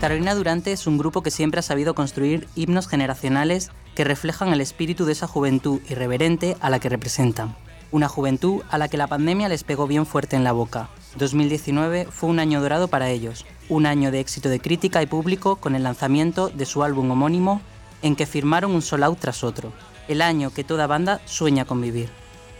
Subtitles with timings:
[0.00, 4.62] Carolina Durante es un grupo que siempre ha sabido construir himnos generacionales que reflejan el
[4.62, 7.54] espíritu de esa juventud irreverente a la que representan.
[7.90, 10.88] Una juventud a la que la pandemia les pegó bien fuerte en la boca.
[11.18, 15.56] 2019 fue un año dorado para ellos, un año de éxito de crítica y público
[15.56, 17.60] con el lanzamiento de su álbum homónimo
[18.00, 19.70] en que firmaron un sold out tras otro,
[20.08, 22.08] el año que toda banda sueña con vivir.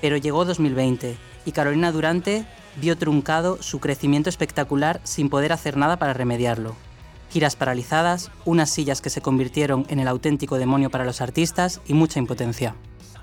[0.03, 1.17] Pero llegó 2020
[1.47, 2.45] y Carolina Durante
[2.77, 6.77] vio truncado su crecimiento espectacular sin poder hacer nada para remediarlo.
[7.31, 11.95] Giras paralizadas, unas sillas que se convirtieron en el auténtico demonio para los artistas y
[11.95, 12.75] mucha impotencia.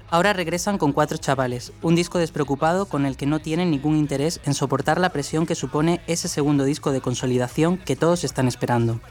[0.09, 4.39] Ahora regresan con Cuatro Chavales, un disco despreocupado con el que no tienen ningún interés
[4.45, 9.01] en soportar la presión que supone ese segundo disco de consolidación que todos están esperando,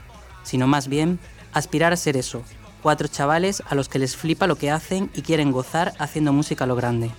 [0.41, 1.19] sino más bien
[1.53, 2.41] aspirar a ser eso,
[2.81, 6.63] cuatro chavales a los que les flipa lo que hacen y quieren gozar haciendo música
[6.63, 7.11] a lo grande.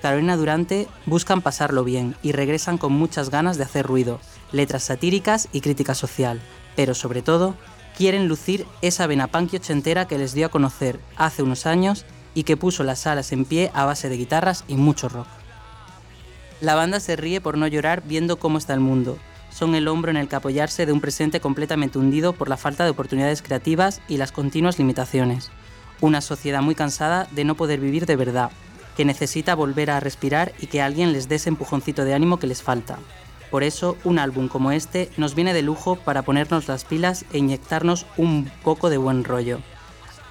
[0.00, 4.20] Carolina Durante buscan pasarlo bien y regresan con muchas ganas de hacer ruido,
[4.52, 6.40] letras satíricas y crítica social,
[6.76, 7.54] pero sobre todo
[7.96, 12.42] quieren lucir esa vena punk ochentera que les dio a conocer hace unos años y
[12.42, 15.28] que puso las salas en pie a base de guitarras y mucho rock.
[16.60, 19.18] La banda se ríe por no llorar viendo cómo está el mundo.
[19.50, 22.84] Son el hombro en el que apoyarse de un presente completamente hundido por la falta
[22.84, 25.50] de oportunidades creativas y las continuas limitaciones.
[26.00, 28.50] Una sociedad muy cansada de no poder vivir de verdad,
[28.96, 32.46] que necesita volver a respirar y que alguien les dé ese empujoncito de ánimo que
[32.46, 32.98] les falta.
[33.54, 37.38] Por eso, un álbum como este nos viene de lujo para ponernos las pilas e
[37.38, 39.60] inyectarnos un poco de buen rollo.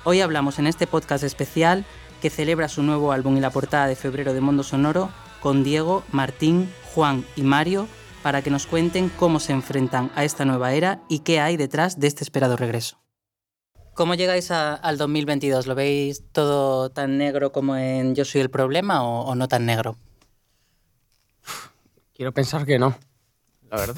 [0.03, 1.85] Hoy hablamos en este podcast especial
[2.21, 6.03] que celebra su nuevo álbum y la portada de febrero de Mundo Sonoro con Diego,
[6.11, 7.87] Martín, Juan y Mario
[8.23, 12.01] para que nos cuenten cómo se enfrentan a esta nueva era y qué hay detrás
[12.01, 12.97] de este esperado regreso.
[13.93, 15.65] ¿Cómo llegáis al 2022?
[15.65, 19.95] ¿Lo veis todo tan negro como en Yo soy el problema o, no tan negro?
[22.13, 22.95] Quiero pensar que no,
[23.73, 23.95] la verdad.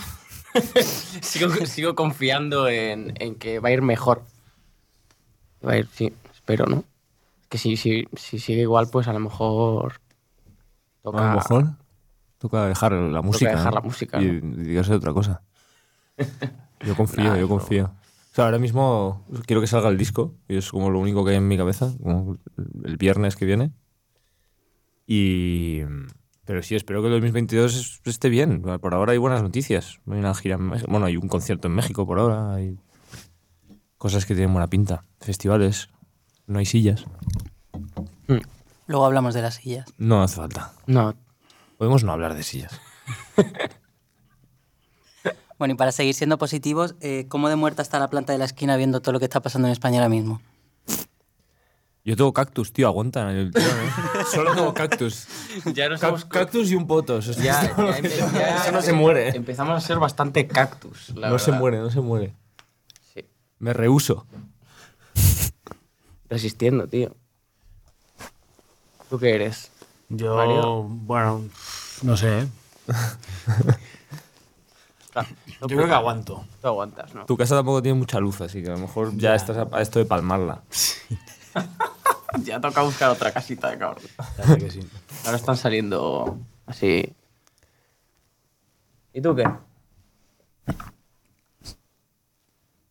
[1.22, 4.24] sigo, confiando en que va a ir mejor.
[5.66, 6.84] Va a ir, sí, espero, ¿no?
[7.50, 10.00] Que si, si, si sigue igual, pues a lo mejor.
[11.02, 11.76] Toca, a lo mejor
[12.38, 13.52] toca dejar la música.
[13.52, 14.22] Toca dejar la música.
[14.22, 15.42] Y dedicarse a otra cosa.
[16.82, 17.86] Yo confío, yo confío.
[17.86, 21.32] O sea, ahora mismo quiero que salga el disco, y es como lo único que
[21.32, 22.38] hay en mi cabeza, como
[22.84, 23.72] el viernes que viene.
[25.08, 25.82] Y.
[26.46, 28.62] Pero sí, espero que el 2022 esté bien.
[28.62, 30.00] Por ahora hay buenas noticias.
[30.10, 32.54] Hay una gira Bueno, hay un concierto en México por ahora.
[32.54, 32.78] Hay
[33.98, 35.04] cosas que tienen buena pinta.
[35.20, 35.90] Festivales,
[36.46, 37.06] no hay sillas.
[38.28, 38.42] Hmm.
[38.86, 39.88] Luego hablamos de las sillas.
[39.98, 40.74] No hace falta.
[40.86, 41.16] No.
[41.78, 42.80] Podemos no hablar de sillas.
[45.58, 48.46] bueno, y para seguir siendo positivos, eh, ¿cómo de muerta está la planta de la
[48.46, 50.42] esquina viendo todo lo que está pasando en España ahora mismo?
[52.06, 53.28] Yo tengo cactus, tío, aguanta.
[53.34, 53.50] ¿eh?
[54.32, 55.28] Solo tengo cactus.
[55.74, 55.90] Ya
[56.30, 57.36] Cactus y un potos.
[57.38, 59.36] Ya, Eso no se muere.
[59.36, 61.16] Empezamos a ser bastante cactus.
[61.16, 62.36] no se muere, no se muere.
[63.58, 64.28] Me rehuso.
[66.30, 67.16] Resistiendo, tío.
[69.10, 69.72] ¿Tú qué eres?
[70.10, 71.44] Yo, bueno,
[72.04, 72.42] no sé.
[72.42, 72.48] ¿eh?
[75.62, 76.46] Yo creo que aguanto.
[76.62, 77.26] Tú aguantas, ¿no?
[77.26, 79.98] Tu casa tampoco tiene mucha luz, así que a lo mejor ya, estás a, esto
[79.98, 80.62] de palmarla.
[82.44, 84.04] ya toca buscar otra casita de cabrón.
[84.38, 84.80] Ya sé que sí.
[85.26, 87.16] Ahora están saliendo así.
[89.14, 89.46] ¿Y tú qué?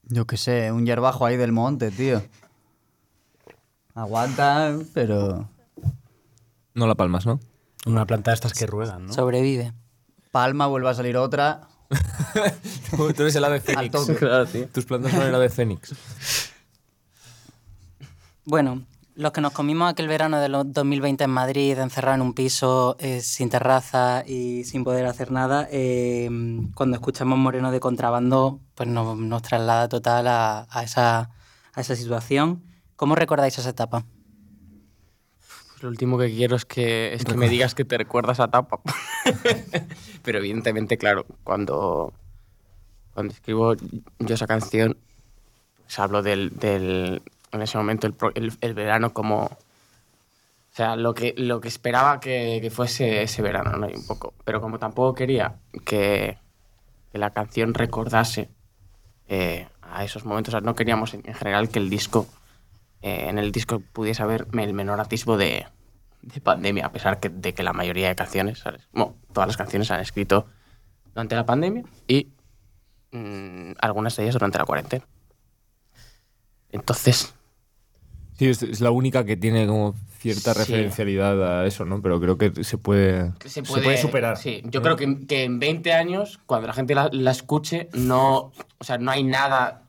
[0.04, 2.22] Yo qué sé, un hierbajo ahí del monte, tío.
[3.94, 5.48] Aguanta, pero.
[6.74, 7.40] No la palmas, ¿no?
[7.86, 9.12] Una planta de estas que ruedan, ¿no?
[9.12, 9.72] Sobrevive.
[10.32, 11.68] Palma, vuelve a salir otra.
[12.96, 13.94] Tú eres el ave fénix.
[14.18, 14.66] Claro, tío.
[14.68, 15.94] Tus plantas son el ave fénix.
[18.46, 18.84] Bueno,
[19.14, 23.22] los que nos comimos aquel verano de 2020 en Madrid, encerrado en un piso eh,
[23.22, 26.28] sin terraza y sin poder hacer nada, eh,
[26.74, 31.30] cuando escuchamos Moreno de contrabando, pues nos, nos traslada total a, esa,
[31.72, 32.62] a esa situación.
[32.96, 34.04] ¿Cómo recordáis esa etapa?
[35.68, 38.44] Pues lo último que quiero es que, es que me digas que te recuerdas a
[38.44, 38.80] etapa.
[40.22, 42.12] Pero evidentemente, claro, cuando,
[43.14, 43.74] cuando escribo
[44.18, 44.98] yo esa canción,
[45.86, 47.22] pues hablo del, del
[47.54, 49.44] en ese momento el, el, verano como...
[49.44, 53.86] O sea, lo que, lo que esperaba que, que fuese ese verano, ¿no?
[53.86, 54.34] un poco.
[54.44, 56.38] Pero como tampoco quería que,
[57.12, 58.50] que la canción recordase
[59.28, 62.26] eh, a esos momentos, o sea, no queríamos en, general que el disco,
[63.02, 65.66] eh, en el disco pudiese haber el menor atisbo de,
[66.22, 68.88] de pandemia, a pesar de que la mayoría de canciones, ¿sabes?
[69.32, 70.46] Todas las canciones se han escrito
[71.14, 72.32] durante la pandemia y
[73.12, 75.04] mmm, algunas de ellas durante la cuarentena.
[76.70, 77.33] Entonces,
[78.38, 82.00] Sí, es, la única que tiene como cierta referencialidad a eso, ¿no?
[82.02, 84.36] Pero creo que se puede, se puede, superar.
[84.36, 88.84] Sí, yo creo que, que, en 20 años, cuando la gente la, escuche, no, o
[88.84, 89.82] sea, no hay nada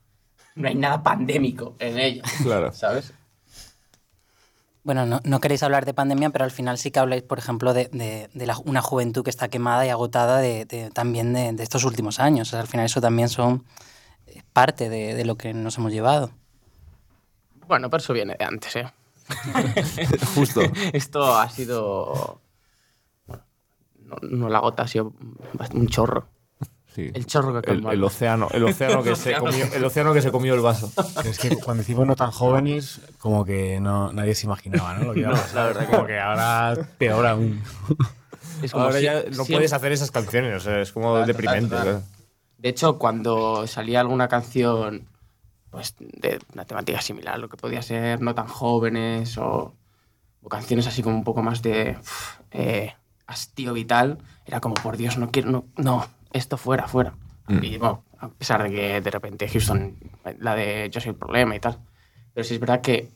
[0.56, 2.24] no hay nada pandémico en ella.
[2.44, 2.72] Claro.
[2.74, 3.14] ¿Sabes?
[4.84, 7.74] Bueno, no, no queréis hablar de pandemia, pero al final sí que habláis, por ejemplo,
[7.74, 11.52] de, de- de la- una juventud que está quemada y agotada de, de- también de,
[11.54, 12.50] de estos últimos años.
[12.50, 13.66] O sea, al final eso también son
[14.54, 16.32] parte de, de lo que nos hemos llevado.
[17.68, 18.86] Bueno, pero eso viene de antes, ¿eh?
[20.36, 20.62] Justo.
[20.94, 22.40] Esto ha sido.
[23.26, 23.44] bueno,
[24.04, 25.14] no, no la gota, ha sido
[25.74, 26.28] un chorro.
[26.94, 27.12] Sí.
[27.14, 30.32] El chorro que El, el océano, el océano que se comió, el océano que se
[30.32, 30.92] comió el vaso.
[31.26, 35.06] Es que cuando decimos no tan jóvenes, como que no, nadie se imaginaba, ¿no?
[35.08, 35.56] Lo que iba a pasar.
[35.56, 37.62] la verdad como que ahora peor aún.
[38.62, 41.28] Es como Ahora si- ya no puedes hacer esas canciones, o sea, es como Total,
[41.28, 41.70] deprimente.
[41.70, 42.02] total, total.
[42.04, 42.16] claro.
[42.60, 45.06] De hecho, cuando salía alguna canción
[45.76, 49.76] pues, de una temática similar, lo que podía ser no tan jóvenes o,
[50.42, 51.98] o canciones así como un poco más de
[52.52, 52.94] eh,
[53.28, 57.14] hastío vital, era como, por Dios, no quiero, no, no esto fuera, fuera.
[57.48, 57.62] Mm.
[57.62, 59.98] Y bueno, a pesar de que de repente Houston,
[60.40, 61.78] la de Yo soy el problema y tal.
[62.34, 63.12] Pero sí es verdad que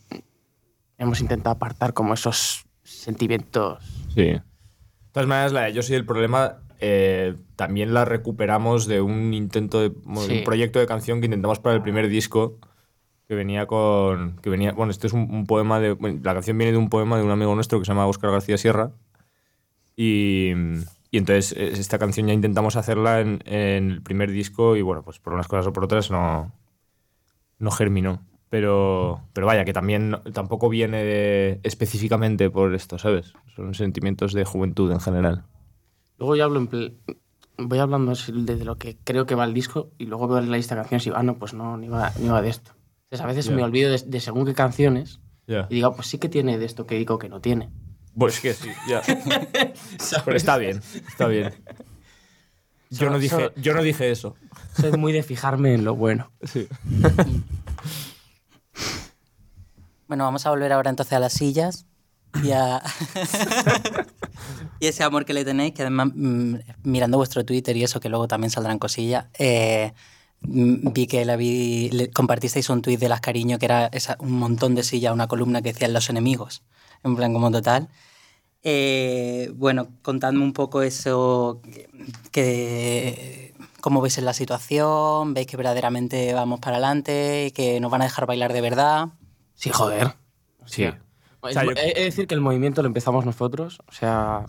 [0.98, 3.82] hemos intentado apartar como esos sentimientos.
[4.14, 4.24] Sí.
[4.24, 4.44] De
[5.14, 9.80] todas maneras, la de Yo soy el problema eh, también la recuperamos de un intento
[9.82, 9.90] de
[10.26, 10.38] Sí.
[10.40, 12.58] un proyecto de canción que intentamos para el primer disco
[13.28, 16.58] que venía con que venía bueno este es un, un poema de bueno, la canción
[16.58, 18.92] viene de un poema de un amigo nuestro que se llama Óscar García Sierra.
[19.96, 20.52] Y,
[21.12, 25.04] y entonces eh, esta canción ya intentamos hacerla en, en el primer disco y bueno
[25.04, 26.52] pues por unas cosas o por otras no
[27.60, 28.22] no germinó.
[28.50, 34.44] Pero pero vaya que también tampoco viene de- específicamente por esto sabes son sentimientos de
[34.46, 35.44] juventud en general
[36.20, 36.98] Luego yo hablo en
[37.58, 40.40] voy hablando así de de lo que creo que va el disco y luego veo
[40.42, 42.50] la lista de canciones y digo, ah, no, pues no, ni va, ni va de
[42.50, 42.72] esto.
[43.06, 43.56] Entonces a veces Ya.
[43.56, 45.66] me olvido de, de según qué canciones Ya.
[45.70, 47.70] y digo, pues sí que tiene de esto que digo que no tiene.
[48.18, 49.02] Pues que sí, ya.
[50.26, 51.54] Pero está bien, está bien.
[52.90, 54.36] Yo no dije, yo no dije eso.
[54.80, 56.32] Soy muy de fijarme en lo bueno.
[56.44, 56.68] Sí.
[60.08, 61.86] Bueno, vamos a volver ahora entonces a las sillas
[62.44, 62.82] y a...
[64.80, 68.10] y ese amor que le tenéis, que además mm, mirando vuestro Twitter y eso, que
[68.10, 69.94] luego también saldrán cosillas, eh,
[70.42, 74.18] mm, vi que la vi, le- compartisteis un tuit de las cariño que era esa-
[74.20, 76.64] un montón de sillas, una columna que decían los enemigos,
[77.04, 77.90] en plan como total.
[78.64, 81.90] Eh, bueno, contadme un poco eso, que,
[82.32, 87.90] que- cómo veis en la situación, veis que verdaderamente vamos para adelante, y que nos
[87.92, 89.08] van a dejar bailar de verdad.
[89.56, 90.16] Sí, joder.
[90.66, 90.86] Sí.
[91.42, 94.46] O sea, yo- de decir que el movimiento lo empezamos nosotros, o sea,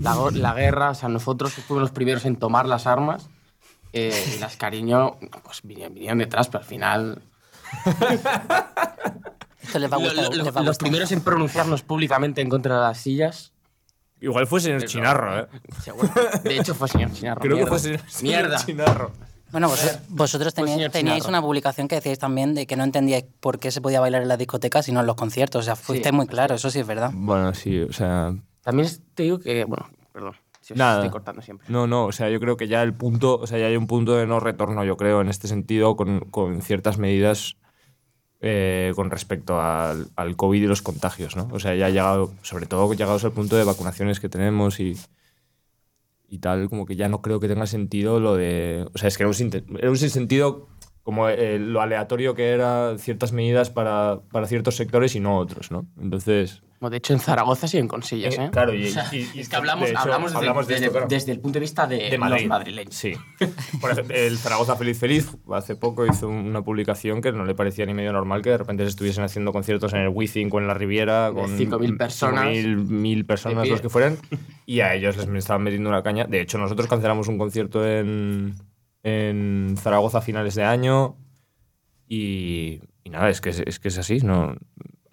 [0.00, 3.28] la, guerra, o sea, nosotros fuimos los primeros en tomar las armas
[3.92, 7.22] eh, y las cariño, pues vinieron, vinieron detrás, pero al final
[9.62, 10.24] Esto les va a Lo- gustar.
[10.24, 10.76] lo- les va a los gustar.
[10.78, 13.52] primeros en pronunciarnos públicamente en contra de las sillas.
[14.20, 15.46] Igual fue señor Chinarro, ¿eh?
[15.82, 16.08] seguro.
[16.42, 17.40] De hecho, fue señor Chinarro.
[17.40, 18.64] Creo que fue señor, señor Mierda.
[18.64, 19.12] Chinarro.
[19.56, 23.24] Bueno, vos- vosotros Pues, teníais, teníais una publicación que decíais también de que no entendíais
[23.40, 25.60] por qué se podía bailar en las discotecas y no en los conciertos.
[25.60, 27.10] O sea, fuiste Sí, muy claro, eso sí es verdad.
[27.14, 28.34] Bueno, sí, o sea.
[28.62, 30.96] También te digo que, bueno, perdón, si os Nada.
[30.98, 31.66] estoy cortando siempre.
[31.70, 33.86] No, no, o sea, yo creo que ya el punto, o sea, ya hay un
[33.86, 37.56] punto de no retorno, yo creo, en este sentido, con, con ciertas medidas
[38.42, 41.48] eh, con respecto al, al COVID y los contagios, ¿no?
[41.52, 44.98] O sea, ya ha llegado, sobre todo llegados al punto de vacunaciones que tenemos y,
[46.28, 48.86] y tal, como que ya no creo que tenga sentido lo de.
[48.94, 50.68] O sea, es que era un, era un sinsentido
[51.02, 55.70] como eh, lo aleatorio que era ciertas medidas para, para ciertos sectores y no otros,
[55.70, 55.86] ¿no?
[56.00, 56.62] Entonces.
[56.80, 58.48] Bueno, de hecho, en Zaragoza siguen con sillas, Eh, ¿eh?
[58.52, 60.74] claro, y- O sea, y- y- es que hablamos, de hecho, hablamos, desde, hablamos de
[60.74, 61.06] desde- esto, claro.
[61.08, 62.40] desde el punto de vista de, de Madrid.
[62.42, 62.94] los madrileños.
[62.94, 63.12] Sí.
[63.80, 67.86] Por ejemplo, el Zaragoza Feliz Feliz hace poco hizo una publicación que no le parecía
[67.86, 70.66] ni medio normal que de repente se estuviesen haciendo conciertos en el Wizzing o en
[70.66, 72.44] la Riviera con 5.000 personas.
[72.46, 74.18] 5.000, 1.000 personas, los que fueran,
[74.66, 76.24] y a ellos les estaban metiendo una caña.
[76.24, 78.54] De hecho, nosotros cancelamos un concierto en,
[79.02, 81.16] en Zaragoza a finales de año
[82.08, 84.56] y, y nada, es que es, es que es así, no...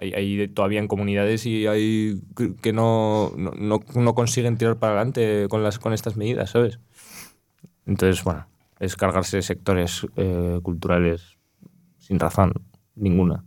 [0.04, 2.20] Hay, hay todavía en comunidades y hay
[2.62, 6.80] que- no, no, no- no consiguen tirar para adelante con, las, con estas medidas, ¿sabes?
[7.86, 8.46] Entonces, bueno,
[8.80, 11.38] es cargarse sectores eh, culturales
[12.00, 12.54] sin razón
[12.96, 13.44] ninguna.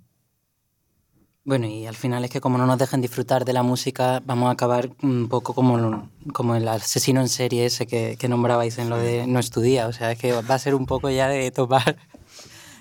[1.44, 4.48] Bueno, y al final es que como no nos dejen disfrutar de la música, vamos
[4.48, 8.90] a acabar un poco como, como el asesino en serie ese que, que nombrabais en
[8.90, 9.86] lo de No estudia.
[9.86, 11.96] O sea, es que va a ser un poco ya de tomar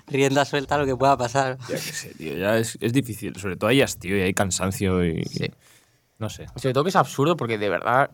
[0.08, 1.58] rienda suelta a lo que pueda pasar.
[1.70, 3.36] Ya que sé, tío, ya es, es difícil.
[3.36, 5.24] Sobre todo hay hastío y hay cansancio y...
[5.26, 5.52] Sí.
[6.20, 6.46] No sé.
[6.56, 8.12] Sobre todo que es absurdo porque de verdad,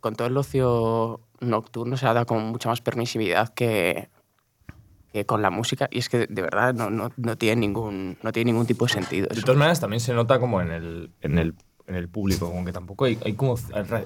[0.00, 4.08] con todo el ocio nocturno se ha dado con mucha más permisividad que,
[5.12, 5.88] que con la música.
[5.92, 8.92] Y es que de verdad no, no, no tiene, ningún, no tiene ningún tipo de
[8.92, 9.28] sentido.
[9.28, 9.42] De eso.
[9.46, 11.54] todas maneras, también se nota como en el, en el,
[11.86, 13.56] en el público, como que tampoco hay, hay como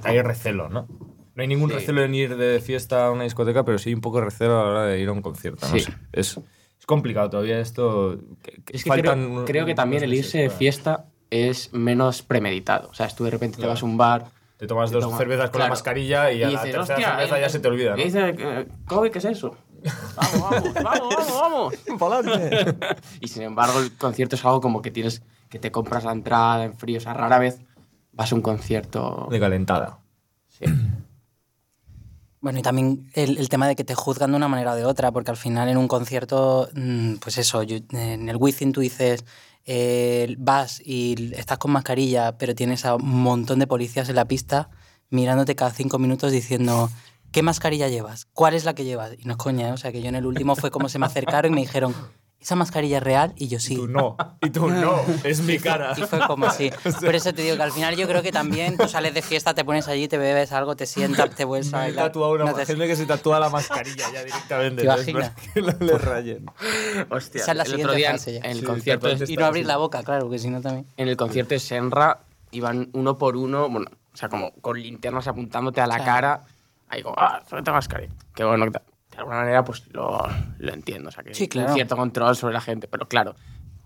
[0.03, 0.87] hay recelo, ¿no?
[1.35, 1.77] No hay ningún Sí.
[1.77, 4.61] recelo en ir de fiesta a una discoteca, pero sí hay un poco de recelo
[4.61, 5.67] a la hora de ir a un concierto.
[5.69, 5.81] No Sí.
[5.81, 5.93] sé.
[6.13, 6.41] Es
[6.89, 8.19] complicado todavía esto.
[8.43, 12.89] que- que Es que faltan creo, que también el irse de fiesta es menos premeditado.
[12.89, 14.31] O sea, tú de repente te vas a un bar.
[14.57, 17.11] Te tomas te dos tomas- cervezas con la mascarilla y, a la dices, tercera "Hostia,
[17.17, 18.01] cerveza eh, ya se te olvida, ¿no?
[18.01, 19.57] Y dices, eh, "Kobe, ¿qué es eso?
[20.17, 22.27] Vamos, vamos, vamos, vamos, vamos.
[23.21, 26.65] y sin embargo, el concierto es algo como que tienes que te compras la entrada
[26.65, 26.99] en frío.
[26.99, 27.61] O sea, rara vez
[28.13, 29.29] vas a un concierto.
[29.31, 30.01] De calentada.
[30.49, 30.65] Sí.
[32.41, 34.85] Bueno, y también el, el tema de que te juzgan de una manera o de
[34.85, 39.25] otra, porque al final en un concierto, mm, pues eso, en el Wizzing tú dices,
[39.71, 44.27] eh, vas y estás con mascarilla, pero tienes a un montón de policías en la
[44.27, 44.71] pista
[45.11, 46.91] mirándote cada cinco minutos diciendo,
[47.33, 48.27] ¿qué mascarilla llevas?
[48.33, 49.13] ¿Cuál es la que llevas?
[49.19, 49.73] Y no es coña, ¿eh?
[49.73, 51.95] o sea, que yo en el último fue como se me acercaron y me dijeron,
[52.41, 53.33] ¿esa mascarilla es real?
[53.37, 53.75] Y yo sí.
[53.77, 54.17] Tú no.
[54.41, 55.01] Y tú no.
[55.25, 55.93] Es mi cara.
[55.97, 56.71] Y fue como así.
[57.05, 59.55] Por eso te digo que al final yo creo que también tú sales de fiesta,
[59.55, 62.13] te pones allí, te bebes algo, te sientas, te vuelves a bailar.
[62.17, 64.83] una no te- gente que se tatúa la mascarilla ya directamente.
[64.83, 65.31] ¿Te ¿no?
[65.55, 66.47] Que no le rayen.
[67.11, 68.39] Hostia, Esa es la el siguiente otro día fase ya.
[68.41, 70.87] en el Sí, concierto Y no abrir la boca, claro, que si no también.
[70.97, 75.29] en el concierto de Senra iban uno por uno, bueno, o sea, como con linternas
[75.29, 76.11] apuntándote a la Claro.
[76.11, 76.41] cara.
[76.89, 78.13] Ahí como, ah, ponte mascarilla.
[78.35, 78.79] Qué bueno que.
[79.19, 80.17] De alguna manera, pues lo,
[80.59, 81.09] lo entiendo.
[81.09, 81.71] O sea, que Sí, hay claro.
[81.71, 82.87] un cierto control sobre la gente.
[82.87, 83.35] Pero claro,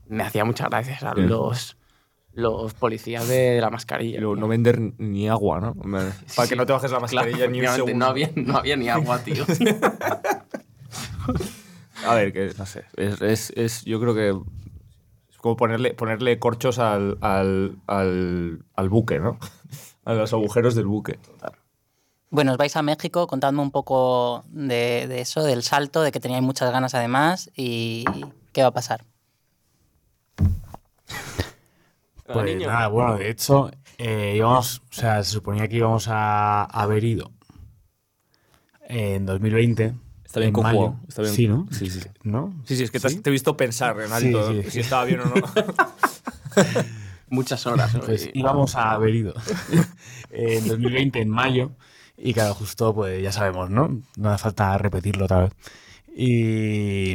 [0.07, 1.23] me hacía muchas gracias a Sí.
[1.23, 1.79] los,
[2.35, 4.19] los policías de la mascarilla.
[4.19, 4.37] Tío.
[4.37, 5.75] no vender ni agua, ¿no?
[6.37, 7.97] Para que no te bajes la claro, mascarilla ni un segundo.
[7.99, 9.47] no había, no había ni agua, tío.
[12.07, 12.85] A ver, que no sé.
[12.97, 14.29] Es, es, es- yo creo que
[15.31, 19.39] es como ponerle, ponerle corchos al, al, al, al buque, ¿no?
[20.05, 21.19] A los agujeros del buque.
[22.33, 26.19] Bueno, os vais a México, contadme un poco de, de eso, del salto, de que
[26.19, 28.07] teníais muchas ganas además y
[28.53, 29.05] qué va a pasar.
[32.25, 32.69] Pues niño.
[32.69, 37.33] nada, bueno, de hecho, eh, íbamos, o sea, se suponía que íbamos a haber ido
[38.89, 39.93] en 2020.
[40.25, 41.01] Está bien en conjugado, mayo.
[41.09, 41.35] está bien.
[41.35, 41.67] Sí, ¿no?
[41.71, 42.01] Sí, sí.
[42.23, 42.55] ¿No?
[42.65, 44.11] Sí, sí, es que te, has- te he visto pensar en
[44.65, 45.35] Sí, si estaba bien o no.
[47.29, 47.95] Muchas horas.
[48.07, 49.35] Pues y- íbamos a haber ido
[50.31, 51.73] en 2020, en mayo,
[52.25, 54.01] y claro, justo, pues ya sabemos, ¿no?
[54.17, 55.53] No hace falta repetirlo otra vez.
[56.15, 57.15] Y,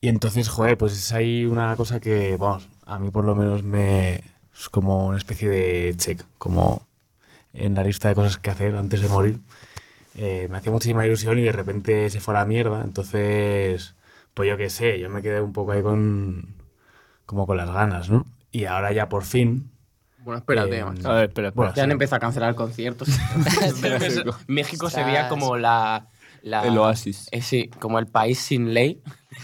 [0.00, 3.62] y entonces, joder, pues es ahí una cosa que, vamos, a mí por lo menos
[3.62, 4.22] me...
[4.56, 6.86] es como una especie de check, como
[7.52, 9.40] en la lista de cosas que hacer antes de morir.
[10.16, 13.94] Eh, me hacía muchísima ilusión y de repente se fue a la mierda, entonces,
[14.34, 16.54] pues yo qué sé, yo me quedé un poco ahí con...
[17.26, 18.26] como con las ganas, ¿no?
[18.52, 19.70] Y ahora ya por fin,
[20.24, 21.08] Bueno, espérate, Eh, macho.
[21.10, 21.52] A ver, espera, espera.
[21.54, 23.08] Bueno, Ya han empezado a cancelar conciertos.
[23.82, 24.36] México.
[24.46, 25.06] México se Ostras.
[25.06, 26.08] veía como la,
[26.42, 27.28] la- El oasis.
[27.30, 29.02] eh, sí, como el país sin ley.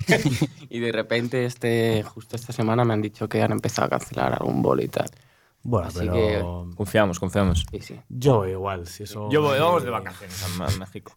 [0.71, 4.33] y de repente, este, justo esta semana me han dicho que han empezado a cancelar
[4.33, 5.11] algún bolo y tal.
[5.63, 7.67] Bueno, Así pero Confiamos, confiamos.
[7.71, 8.01] Sí, sí.
[8.09, 9.29] yo voy igual, si eso...
[9.31, 11.13] Yo voy, vamos de vacaciones a México.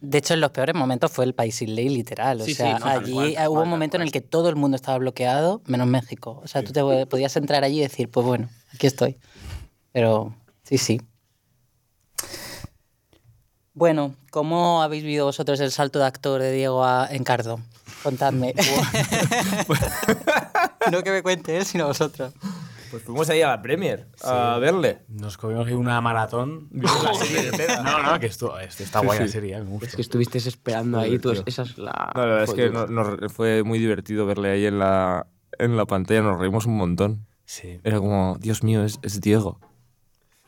[0.00, 2.40] De hecho, en los peores momentos fue el país sin ley, literal.
[2.40, 4.56] O Sí, sí, sea, no, allí hubo cual, un momento en el que todo el
[4.56, 6.40] mundo estaba bloqueado, menos México.
[6.42, 9.18] O sea, tú te podías entrar allí y decir, pues bueno, aquí estoy.
[9.92, 10.34] Pero
[10.64, 11.00] sí, sí.
[13.74, 17.60] Bueno, ¿cómo habéis vivido vosotros el salto de actor de Diego a Encardo?
[18.02, 18.54] Contadme.
[20.90, 22.32] no que me cuente él, sino vosotros.
[22.90, 25.02] Pues fuimos ahí a la Premier a verle.
[25.08, 26.68] Nos comimos ahí una maratón.
[26.72, 27.82] La serie entera.
[27.82, 29.86] No, no, que esto, esto está Sí, guay la serie, me gusta.
[29.86, 32.10] Es que estuviste esperando ahí, tú, esa es la...
[32.14, 35.26] No, la verdad es que no- nos- fue muy divertido verle ahí en la,
[35.58, 37.26] en la pantalla, nos reímos un montón.
[37.44, 37.80] Sí.
[37.84, 39.60] Era como, Dios mío, es, es Diego.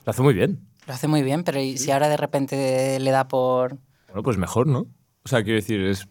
[0.05, 0.67] Lo hace muy bien.
[0.87, 3.79] Lo hace muy bien, pero ¿y si ahora de repente le da por...
[4.09, 4.87] Bueno, pues mejor, ¿no?
[5.25, 6.09] O sea, quiero decir, es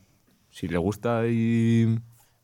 [0.50, 2.00] si le gusta y...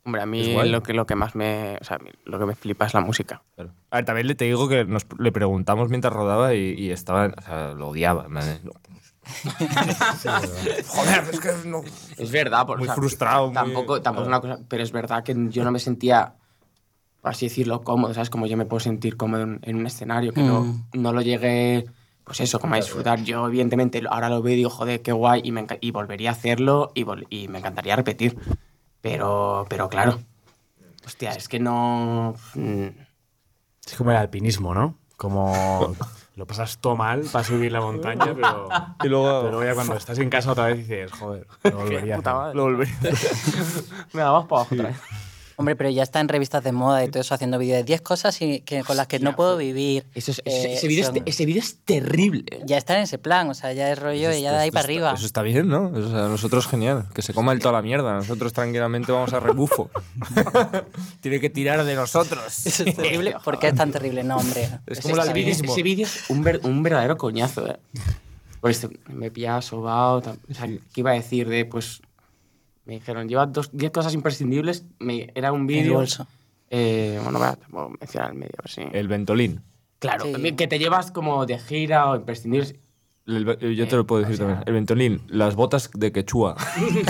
[0.08, 1.78] Hombre, a mí lo que, lo que más me...
[1.82, 3.44] O sea, lo que me flipa es la música.
[3.56, 3.74] Claro.
[3.92, 7.26] A ver, también le te digo que nos, le preguntamos mientras rodaba y, y estaba,
[7.38, 8.26] o sea, lo odiaba.
[8.30, 8.40] no.
[10.88, 11.82] Joder, es que no.
[12.18, 14.92] Es verdad, por, Muy o sea, frustrado, muy- Tampoco, tampoco es una cosa, pero es
[14.94, 16.36] verdad que yo no me sentía,
[17.22, 18.30] por así decirlo, cómodo, ¿sabes?
[18.30, 20.84] Como yo me puedo sentir cómodo en, en un escenario, que no, Mm.
[20.94, 21.86] no lo llegué,
[22.24, 23.22] pues eso, como a disfrutar.
[23.24, 26.30] Yo, evidentemente, lo- ahora lo veo y digo, joder, qué guay, y, me y volvería
[26.30, 28.38] a hacerlo y, vol- y me encantaría repetir.
[29.10, 30.20] Pero, pero claro,
[31.06, 32.36] hostia, es que no...
[32.56, 32.88] mm,
[33.86, 34.98] Es como el alpinismo, ¿no?
[35.16, 35.96] Como
[36.36, 38.68] lo pasas todo mal para subir la montaña, pero,
[39.04, 42.18] Y luego pero ya cuando estás en casa otra vez dices, joder, lo volvería a
[42.18, 42.56] puta madre.
[42.56, 42.98] lo volvería.
[44.14, 44.98] Me vamos para abajo otra vez.
[45.60, 48.02] Hombre, pero ya está en revistas de moda y todo eso haciendo vídeos de 10
[48.02, 50.06] cosas y que, con las que no puedo vivir.
[50.14, 52.60] Eso es- Eh, ese, ese vídeo es, son- te- ese vídeo es terrible.
[52.64, 54.84] Ya está en ese plan, o sea, ya es rollo y ya de ahí para
[54.84, 55.14] arriba.
[55.16, 55.88] Eso está bien, ¿no?
[55.88, 57.08] O sea, nosotros genial.
[57.12, 58.14] Que se coma el toda la mierda.
[58.14, 59.90] Nosotros tranquilamente vamos a rebufo.
[61.22, 62.66] Tiene que tirar de nosotros.
[62.68, 63.36] Eso es terrible.
[63.44, 64.24] ¿Por qué es tan terrible?
[64.24, 64.70] No, hombre.
[64.86, 65.28] Es como bien.
[65.28, 65.72] alpinismo.
[65.72, 67.78] Ese vídeo es un, ver- un verdadero coñazo, ¿eh?
[68.62, 70.18] Pues me pillaba sobao.
[70.20, 70.22] O
[70.54, 72.02] sea, ¿qué iba a decir de, pues,
[72.88, 74.86] Me dijeron, lleva dos, 10 cosas imprescindibles.
[75.00, 75.96] Me- era un vídeo.
[75.96, 76.26] bolso.
[76.70, 77.40] Eh, bueno,
[77.70, 78.82] voy a mencionar el medio, a ver si.
[78.98, 79.62] El Ventolin.
[80.00, 80.56] claro, Sí.
[80.56, 82.76] que te llevas como de gira o imprescindibles.
[83.26, 84.68] El yo te lo puedo Eh, decir o sea- también.
[84.70, 86.56] El Ventolin, las botas de quechua.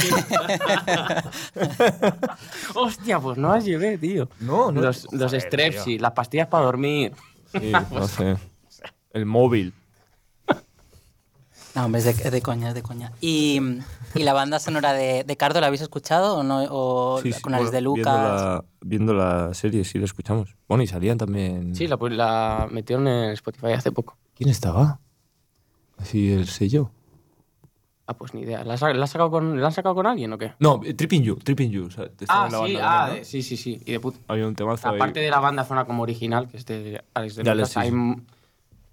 [2.75, 4.29] Hostia, pues no las llevé, tío.
[4.39, 4.81] No, no.
[4.81, 6.01] Los, los Joder, Strepsil, tío.
[6.01, 7.13] las pastillas para dormir.
[7.51, 8.37] Sí, no sé.
[9.13, 9.73] El móvil.
[11.77, 13.11] No, hombre, es de, es de coña, es de coña.
[13.21, 13.61] ¿Y,
[14.15, 16.65] y la banda sonora de, de Cardo la habéis escuchado o no?
[16.71, 18.03] ¿O Sí, la- sí, con las de Lucas?
[18.03, 20.55] Viendo la, viendo la serie, sí la escuchamos.
[20.67, 21.75] Bueno, y salían también.
[21.75, 24.17] Sí, la, pues, la metieron en Spotify hace poco.
[24.33, 24.99] ¿Quién estaba?
[25.99, 26.89] Así el sello.
[28.07, 28.63] Ah, pues ni idea.
[28.63, 30.53] ¿La, has- la has sacado con, ¿La han sacado con alguien o qué?
[30.59, 31.85] No, eh, Tripping You, Tripping You.
[31.85, 33.19] o sea, Ah, en la sí, banda ah, también, ¿no?
[33.19, 33.81] de- sí, sí, sí.
[33.85, 34.17] Y de puta.
[34.29, 34.95] Había un temazo ahí.
[34.95, 37.79] Aparte de la banda zona como original, que es de Alex de Alex, Lucas, sí,
[37.79, 38.15] hay,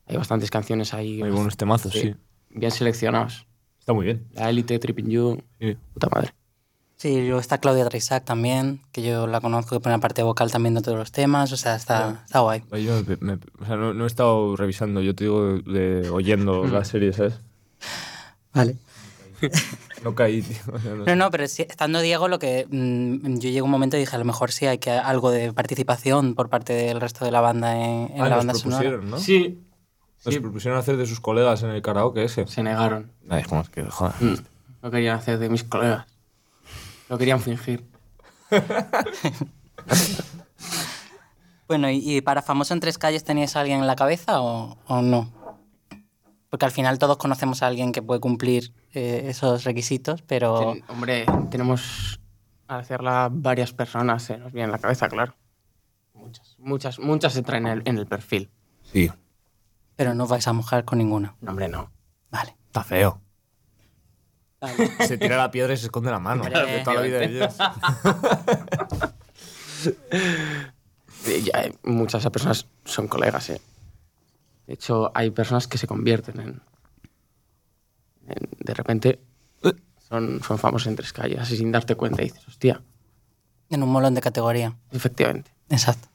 [0.08, 1.22] hay bastantes canciones ahí.
[1.22, 2.14] Hay buenos temazos, sí.
[2.54, 3.46] Bien seleccionados.
[3.78, 4.26] Está muy bien.
[4.32, 5.76] La Elite, Tripping You, Sí.
[5.92, 6.32] puta madre.
[6.96, 10.50] Sí, luego está Claudia Treisac también, que yo la conozco, que pone la parte vocal
[10.50, 12.62] también de todos los temas, o sea, está, está guay.
[12.70, 16.08] Ahí yo me- me- o sea, no, no he estado revisando, yo te digo de,
[16.08, 17.34] oyendo la serie, ¿sabes?
[18.54, 18.76] Vale.
[20.02, 20.56] No caí, tío.
[20.72, 23.64] o sea, no- No, no, pero sí, estando Diego, lo que mm, yo llegué a
[23.64, 26.72] un momento y dije, a lo mejor sí hay que algo de participación por parte
[26.72, 28.78] del resto de la banda en, en Ah, la banda sonora.
[28.80, 29.18] propusieron, ¿no?
[29.18, 29.58] Sí.
[30.24, 30.40] Nos sí.
[30.40, 32.46] propusieron hacer de sus colegas en el karaoke ese.
[32.46, 33.12] Se negaron.
[33.28, 34.14] Ay, como es que, joder.
[34.20, 34.36] Mm.
[34.82, 36.06] No querían hacer de mis colegas.
[37.08, 37.84] No querían fingir.
[41.66, 44.76] Bueno, ¿y, y para Famoso en Tres Calles teníais a alguien en la cabeza o,
[44.86, 45.32] o no?
[46.50, 50.72] Porque al final todos conocemos a alguien que puede cumplir eh, esos requisitos, pero...
[50.74, 52.20] Ten- hombre, tenemos
[52.68, 55.34] al hacerla varias personas, se nos viene en la cabeza, claro.
[56.12, 56.54] Muchas.
[56.58, 58.50] Muchas, muchas entran en el, en el perfil.
[58.92, 59.10] Sí.
[59.96, 61.36] Pero no os vais a mojar con ninguna.
[61.40, 61.90] No, hombre, no.
[62.30, 62.56] Vale.
[62.66, 63.20] Está feo.
[64.60, 64.90] Vale.
[65.06, 66.42] Se tira la piedra y se esconde la mano.
[66.42, 66.58] Hombre.
[66.66, 67.54] de toda la vida de Dios.
[71.44, 73.60] Ya, eh, muchas de esas personas son colegas, ¿eh?
[74.66, 76.62] De hecho, hay personas que se convierten en...
[78.26, 79.20] en- de repente
[80.08, 82.22] son, son famosos en tres calles, así sin darte cuenta.
[82.22, 82.82] Y dices, hostia,
[83.70, 84.76] En un molón de categoría.
[84.92, 85.50] efectivamente.
[85.70, 86.08] Exacto.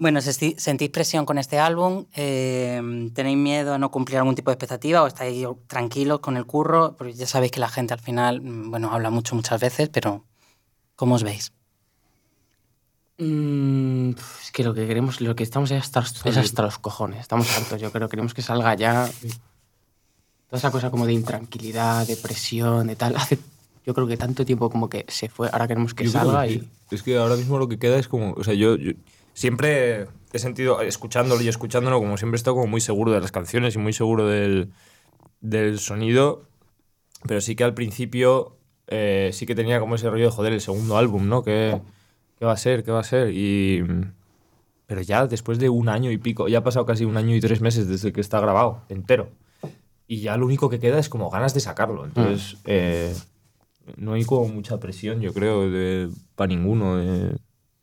[0.00, 2.06] Bueno, ¿sesti- ¿sentís presión con este álbum?
[2.16, 6.46] Eh, ¿Tenéis miedo a no cumplir algún tipo de expectativa o estáis tranquilos con el
[6.46, 6.96] curro?
[6.96, 10.24] Porque ya sabéis que la gente al final, mm, bueno, habla mucho muchas veces, pero
[10.96, 11.52] ¿cómo os veis?
[13.18, 17.20] Mm, es que lo que queremos, lo que estamos ya hasta, es hasta los cojones.
[17.20, 18.08] Estamos hartos, yo creo.
[18.08, 19.06] Queremos que salga ya.
[20.48, 23.16] Toda esa cosa como de intranquilidad, de presión, de tal.
[23.16, 23.38] Hace,
[23.84, 25.50] yo creo que tanto tiempo como que se fue.
[25.52, 26.68] Ahora queremos que Yo salga que y.
[26.90, 28.32] Es que ahora mismo lo que queda es como.
[28.32, 28.92] O sea, yo, yo
[29.34, 33.32] siempre he sentido, escuchándolo y escuchándolo, como siempre he estado como muy seguro de las
[33.32, 34.72] canciones y muy seguro del,
[35.40, 36.48] del sonido.
[37.26, 40.60] Pero sí que al principio eh, sí que tenía como ese rollo de joder, el
[40.60, 41.42] segundo álbum, ¿no?
[41.42, 41.80] ¿Qué,
[42.38, 42.82] qué va a ser?
[42.84, 43.30] ¿Qué va a ser?
[43.32, 43.84] Y.
[44.86, 47.40] Pero ya después de un año y pico, ya ha pasado casi un año y
[47.40, 49.30] tres meses desde que está grabado, entero.
[50.08, 52.04] Y ya lo único que queda es como ganas de sacarlo.
[52.04, 53.14] Entonces, eh,
[53.96, 57.36] no hay como mucha presión, yo creo, de, para ninguno, de,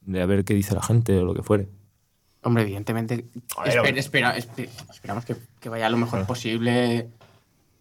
[0.07, 1.67] de a ver qué dice la gente o lo que fuere.
[2.41, 3.25] Hombre, evidentemente.
[3.65, 7.09] Esper- espera- esperamos que, que vaya lo mejor posible.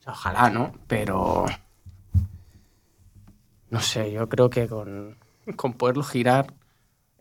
[0.00, 0.72] O sea, ojalá, ¿no?
[0.86, 1.46] Pero.
[3.70, 5.16] No sé, yo creo que con,
[5.56, 6.52] con poderlo girar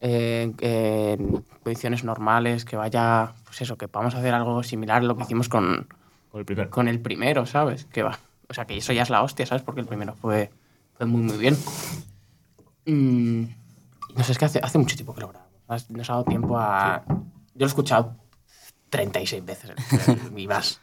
[0.02, 3.34] eh, en condiciones normales, que vaya.
[3.46, 5.88] Pues eso, que vamos a hacer algo similar a lo que hicimos con,
[6.32, 6.70] Con el primero.
[6.70, 7.86] con el primero, ¿sabes?
[7.86, 8.20] Que va.
[8.50, 9.64] O sea, que eso ya es la hostia, ¿sabes?
[9.64, 10.52] Porque el primero fue,
[10.98, 11.58] fue muy, muy bien.
[12.86, 13.46] Mm,
[14.16, 15.90] no sé, es que hace, hace mucho tiempo que lo grabamos.
[15.90, 17.04] Nos ha dado tiempo a.
[17.08, 17.16] Yo
[17.56, 18.16] lo he escuchado
[18.90, 19.72] 36 veces
[20.08, 20.80] en- y más,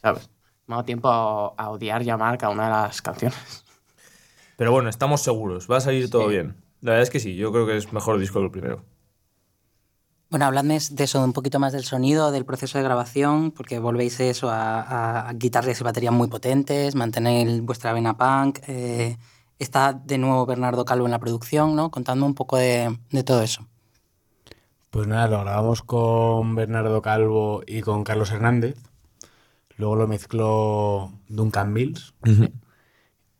[0.00, 0.28] ¿sabes?
[0.66, 3.64] Me ha dado tiempo a, a odiar y amar cada una de las canciones.
[4.56, 6.30] Pero bueno, estamos seguros, va a salir todo Sí.
[6.30, 6.56] bien.
[6.80, 8.84] La verdad es que sí, yo creo que es mejor disco que el primero.
[10.30, 14.18] Bueno, habladme de eso, un poquito más del sonido, del proceso de grabación, porque volvéis
[14.20, 18.58] eso a, a- a guitarras y baterías muy potentes, mantener vuestra vena punk.
[18.66, 19.16] eh,
[19.58, 21.90] está de nuevo Bernardo Calvo en la producción, ¿no?
[21.90, 23.66] Contando un poco de, de todo eso.
[24.90, 28.76] Pues nada, lo grabamos con Bernardo Calvo y con Carlos Hernández.
[29.76, 32.14] Luego lo mezcló Duncan Mills.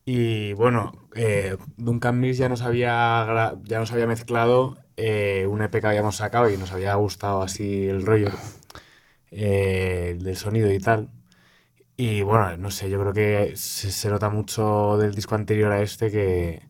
[0.04, 5.80] Y bueno, eh, Duncan Mills ya nos había, ya nos había mezclado eh, un EP
[5.80, 8.30] que habíamos sacado y nos había gustado así el rollo
[9.30, 11.08] eh, del sonido y tal.
[11.96, 15.80] Y bueno, no sé, yo creo que se, se nota mucho del disco anterior a
[15.82, 16.68] este que,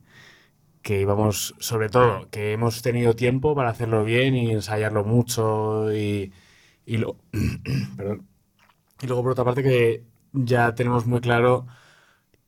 [0.83, 6.33] que íbamos, sobre todo, que hemos tenido tiempo para hacerlo bien y ensayarlo mucho y,
[6.87, 7.19] y, lo-
[7.97, 8.29] perdón.
[9.03, 11.67] y luego por otra parte que ya tenemos muy claro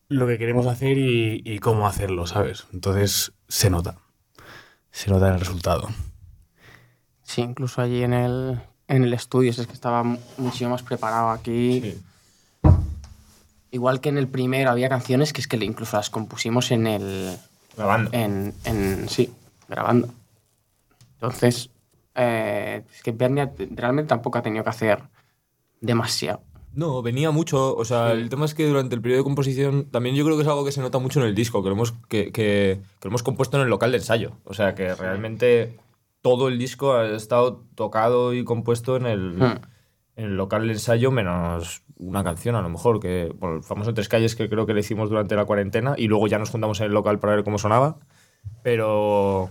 [0.08, 2.66] lo que queremos hacer y, y cómo hacerlo, ¿sabes?
[2.72, 3.98] Entonces se nota.
[4.92, 5.88] Se nota en el resultado.
[7.22, 11.30] Sí, incluso allí en el, en el estudio, es que estaba mu- muchísimo más preparado
[11.30, 11.86] aquí.
[13.76, 17.36] Igual que en el primero había canciones que es que incluso las compusimos en el...
[17.76, 18.08] Grabando.
[18.14, 19.30] En, en- sí,
[19.68, 20.08] grabando.
[21.16, 21.68] Entonces,
[22.14, 25.02] eh, es que Bernie realmente tampoco ha tenido que hacer
[25.82, 26.40] demasiado.
[26.72, 27.76] No, venía mucho.
[27.76, 28.20] O sea, Sí.
[28.22, 30.64] el tema es que durante el periodo de composición también yo creo que es algo
[30.64, 33.22] que se nota mucho en el disco, que lo hemos, que, que- que lo hemos
[33.22, 34.32] compuesto en el local de ensayo.
[34.44, 35.78] O sea, que realmente
[36.22, 39.58] todo el disco ha estado tocado y compuesto en el, Hmm.
[40.16, 43.94] en el local de ensayo, menos una canción a lo mejor, que bueno, el famoso
[43.94, 46.80] Tres Calles que creo que le hicimos durante la cuarentena y luego ya nos juntamos
[46.80, 47.98] en el local para ver cómo sonaba.
[48.62, 49.50] Pero...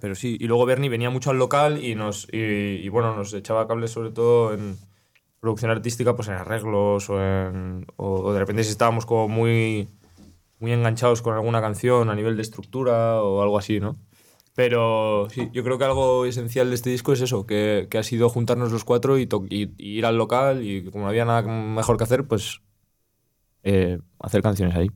[0.00, 3.66] Pero sí, y luego Bernie venía mucho al local y nos y, bueno, nos echaba
[3.66, 4.76] cables sobre todo en
[5.40, 9.88] producción artística, pues en arreglos o en o de repente si estábamos como muy
[10.60, 13.96] muy enganchados con alguna canción a nivel de estructura o algo así, ¿no?
[14.54, 18.02] Pero sí, yo creo que algo esencial de este disco es eso, que, que ha
[18.02, 21.24] sido juntarnos los cuatro y, to- y- y ir al local y como no había
[21.24, 22.60] nada mejor que hacer, pues
[23.62, 24.88] eh, hacer canciones ahí.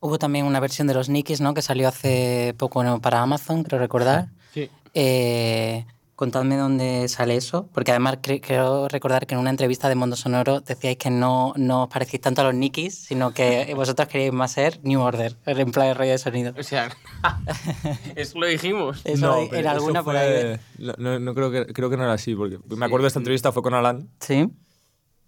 [0.00, 1.54] Hubo también una versión de los Nikis, ¿no?
[1.54, 3.00] Que salió hace poco ¿no?
[3.00, 4.28] para Amazon, creo recordar.
[4.52, 4.68] Sí.
[4.92, 9.94] Eh, contadme dónde sale eso, porque además cre- creo recordar que en una entrevista de
[9.94, 14.08] Mundo Sonoro decíais que no, no os parecéis tanto a los Nikis, sino que vosotros
[14.08, 16.54] queréis más ser New Order, el en plan de rollo de sonido.
[16.58, 16.90] O sea,
[18.16, 19.00] eso lo dijimos.
[19.04, 20.56] Eso pero en alguna eso por ahí.
[20.78, 23.20] No, no- no creo, que, creo que no era así, porque me acuerdo de esta
[23.20, 24.48] entrevista fue con Alan Sí.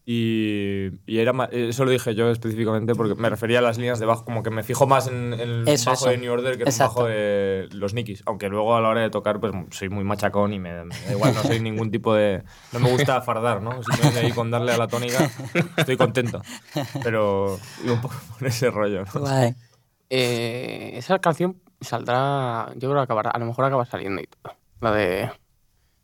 [0.08, 3.98] Y, y era ma- eso lo dije yo específicamente porque me refería a las líneas
[3.98, 6.10] de bajo, como que me fijo más en, en el Eso, bajo eso.
[6.10, 9.00] de New Order que en el bajo de los Nikis, aunque luego a la hora
[9.00, 12.14] de tocar pues soy muy machacón y me, me da igual, no soy ningún tipo
[12.14, 12.44] de...
[12.72, 13.82] No me gusta fardar, ¿no?
[13.82, 15.28] Simplemente ahí con darle a la tónica
[15.76, 16.40] estoy contento,
[17.02, 19.20] pero iba un poco por ese rollo, ¿no?
[19.20, 19.54] Guay.
[20.08, 24.54] Eh, esa canción saldrá, yo creo que acabará, a lo mejor acaba saliendo y todo.
[24.80, 25.30] La de.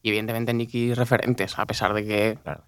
[0.03, 2.39] Y evidentemente Nicky referentes, a pesar de que.
[2.43, 2.65] Claro.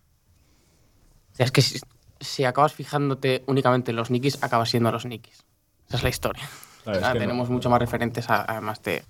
[1.35, 1.79] O sea, es que si,
[2.21, 5.45] si acabas fijándote únicamente en los Nikis, acabas siendo los Nikis.
[5.89, 6.49] Esa es la historia.
[6.85, 7.25] Claro, O es sea, que no.
[7.25, 9.03] tenemos mucho más referentes a- además de,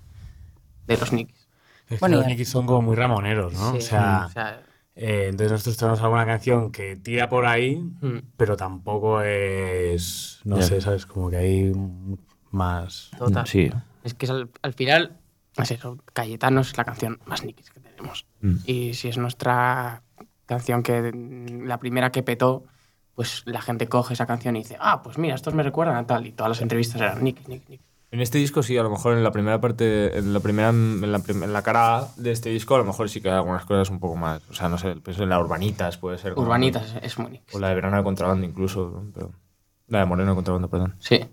[0.87, 1.47] de los Nikis.
[1.85, 3.71] Es que Bueno, los Nikis son como muy ramoneros, ¿no?
[3.73, 4.61] Sí, o sea, o sea,
[4.95, 10.39] eh, entonces nosotros tenemos alguna canción que tira por ahí, mm, pero tampoco es.
[10.45, 11.05] No sé, ¿sabes?
[11.05, 11.71] Como que hay
[12.51, 13.11] más.
[13.17, 13.45] total.
[13.47, 13.71] Sí.
[14.03, 15.17] Es que es al, al final,
[15.57, 18.25] es eso, Cayetano es la canción más Nikis que tenemos.
[18.41, 18.55] Mm.
[18.65, 20.01] Y si es nuestra
[20.45, 21.11] canción que
[21.63, 22.65] la primera que petó,
[23.15, 26.05] pues la gente coge esa canción y dice, ah, pues mira, estos me recuerdan a
[26.05, 26.27] tal.
[26.27, 27.81] Y todas las entrevistas eran Nick, Nick, Nick.
[28.11, 31.11] En este disco sí, a lo mejor en la primera parte, en la primera, en
[31.11, 33.65] la, en la cara A de este disco, a lo mejor sí que hay algunas
[33.65, 36.33] cosas un poco más, o sea, no sé, pienso en la Urbanitas, puede ser.
[36.37, 37.41] Urbanitas es, es muy.
[37.51, 39.11] O la de Verano de Contrabando incluso, ¿no?
[39.13, 39.31] pero...
[39.87, 40.95] La de Moreno de Contrabando, perdón.
[40.99, 41.25] Sí.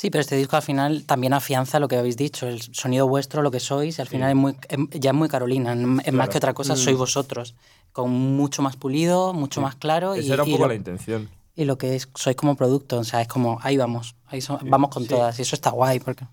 [0.00, 3.42] Sí, pero este disco al final también afianza lo que habéis dicho, el sonido vuestro,
[3.42, 6.30] lo que sois, y al final es muy, em- ya es muy Carolina, es más
[6.30, 7.54] que otra cosa, sois vosotros,
[7.92, 10.74] con mucho más pulido, mucho más claro, y, Esa era un y poco lo, la
[10.74, 11.28] intención.
[11.54, 14.58] y lo que es, sois como producto, o sea, es como, ahí vamos, ahí so-
[14.62, 16.24] vamos con todas, y eso está guay, porque...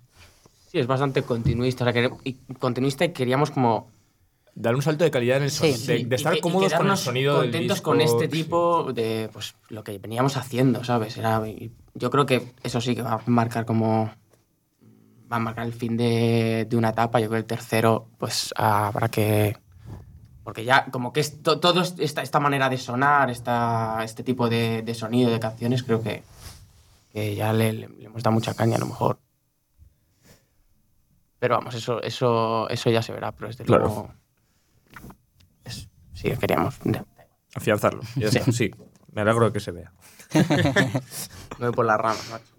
[0.71, 1.83] Sí, es bastante continuista.
[1.83, 3.87] O sea, y continuista y queríamos como...
[4.59, 5.71] Dar un salto de calidad en el Sí.
[5.73, 7.91] sonido, de, estar y cómodos con el sonido del contentos disco.
[7.91, 11.15] con este tipo de, pues, lo que veníamos haciendo, ¿sabes?
[11.17, 11.43] Era,
[11.93, 14.11] yo creo que eso sí que va a marcar como...
[15.31, 17.19] Va a marcar el fin de, de una etapa.
[17.19, 19.57] Yo creo que el tercero, pues, habrá que...
[20.43, 24.23] Porque ya, como que es to- todo es- esta, esta manera de sonar, esta, este
[24.23, 26.23] tipo de, de sonido de canciones, creo que,
[27.11, 29.19] que ya le, le- le hemos dado mucha caña, a lo mejor.
[31.37, 33.83] Pero vamos, eso, eso, eso ya se verá, pero desde Claro.
[33.85, 34.13] luego...
[36.17, 36.79] sí, queríamos...
[37.55, 38.01] Afianzarlo.
[38.15, 38.71] ya está, sí.
[39.11, 39.91] Me alegro de que se vea.
[40.33, 42.57] Me voy por las ramas, macho.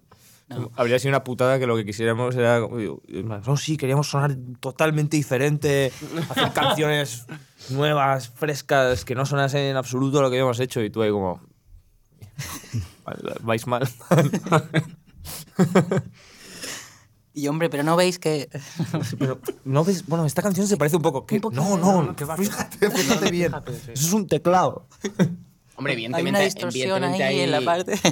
[0.77, 2.61] Habría sido una putada que lo que quisiéramos era.
[2.61, 5.93] No, sí, queríamos sonar totalmente diferente,
[6.31, 7.27] hacer canciones
[7.69, 10.83] nuevas, frescas, que no sonasen en absoluto lo que habíamos hecho.
[10.83, 11.43] Y tú ahí como.
[13.43, 13.87] Vais mal.
[17.39, 18.49] Y hombre, pero no veis que...
[19.19, 20.05] Pero, ¿no ves?
[20.07, 21.25] Bueno, esta canción se parece un poco.
[21.25, 21.39] ¿Qué?
[21.53, 23.53] No, no, fíjate, fíjate bien.
[23.67, 24.87] Eso es un teclado.
[25.77, 27.95] Hombre, Hay evidentemente, una distorsión ahí en la hay- parte...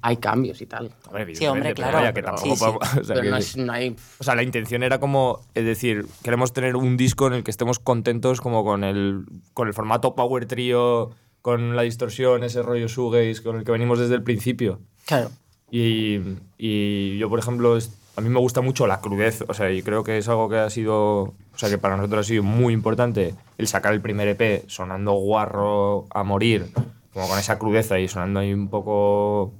[0.00, 0.90] Hay cambios y tal.
[1.06, 1.98] Hombre, Sí, hombre, claro.
[1.98, 2.58] vaya, que Pero- tampoco sí, sí.
[2.64, 3.94] podemos- o sea, Pero que- no, es- no hay...
[4.18, 7.50] O sea, la intención era como, es decir, queremos tener un disco en el que
[7.50, 11.10] estemos contentos como con el, con el formato Power Trio,
[11.42, 14.80] con la distorsión, ese rollo shoegaze con el que venimos desde el principio.
[15.04, 15.30] Claro.
[15.70, 16.20] Y,
[16.56, 17.76] y yo, por ejemplo,
[18.16, 20.56] a mí me gusta mucho la crudez, o sea, y creo que es algo que
[20.58, 24.26] ha sido, o sea, que para nosotros ha sido muy importante el sacar el primer
[24.28, 26.72] EP sonando guarro a morir,
[27.12, 29.52] como con esa crudeza y sonando ahí un poco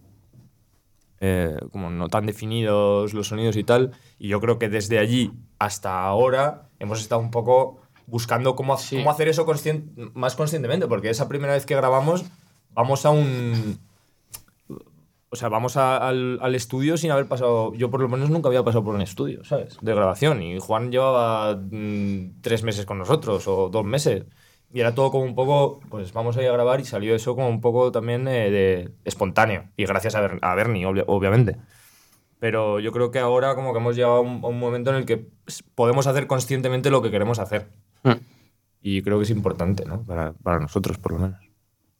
[1.20, 3.92] eh, como no tan definidos los sonidos y tal.
[4.18, 8.96] Y yo creo que desde allí hasta ahora hemos estado un poco buscando cómo, Sí.
[8.98, 12.24] cómo hacer eso conscien- más conscientemente, porque esa primera vez que grabamos
[12.74, 13.78] vamos a un...
[15.36, 17.72] O sea, vamos a- al, al estudio sin haber pasado...
[17.74, 19.76] Yo por lo menos nunca había pasado por un estudio, ¿sabes?
[19.82, 20.42] De grabación.
[20.42, 24.24] Y Juan llevaba mm, tres meses con nosotros o dos meses.
[24.72, 27.34] Y era todo como un poco, pues vamos a ir a grabar y salió eso
[27.34, 29.64] como un poco también eh, de espontáneo.
[29.76, 31.56] Y gracias a, Ber- a Bernie, obvia- obviamente.
[32.38, 34.96] Pero yo creo que ahora como que hemos llegado a un, a un momento en
[34.96, 35.26] el que
[35.74, 37.68] podemos hacer conscientemente lo que queremos hacer.
[38.02, 38.12] Mm.
[38.82, 40.02] Y creo que es importante, ¿no?
[40.02, 41.45] Para, para nosotros, por lo menos.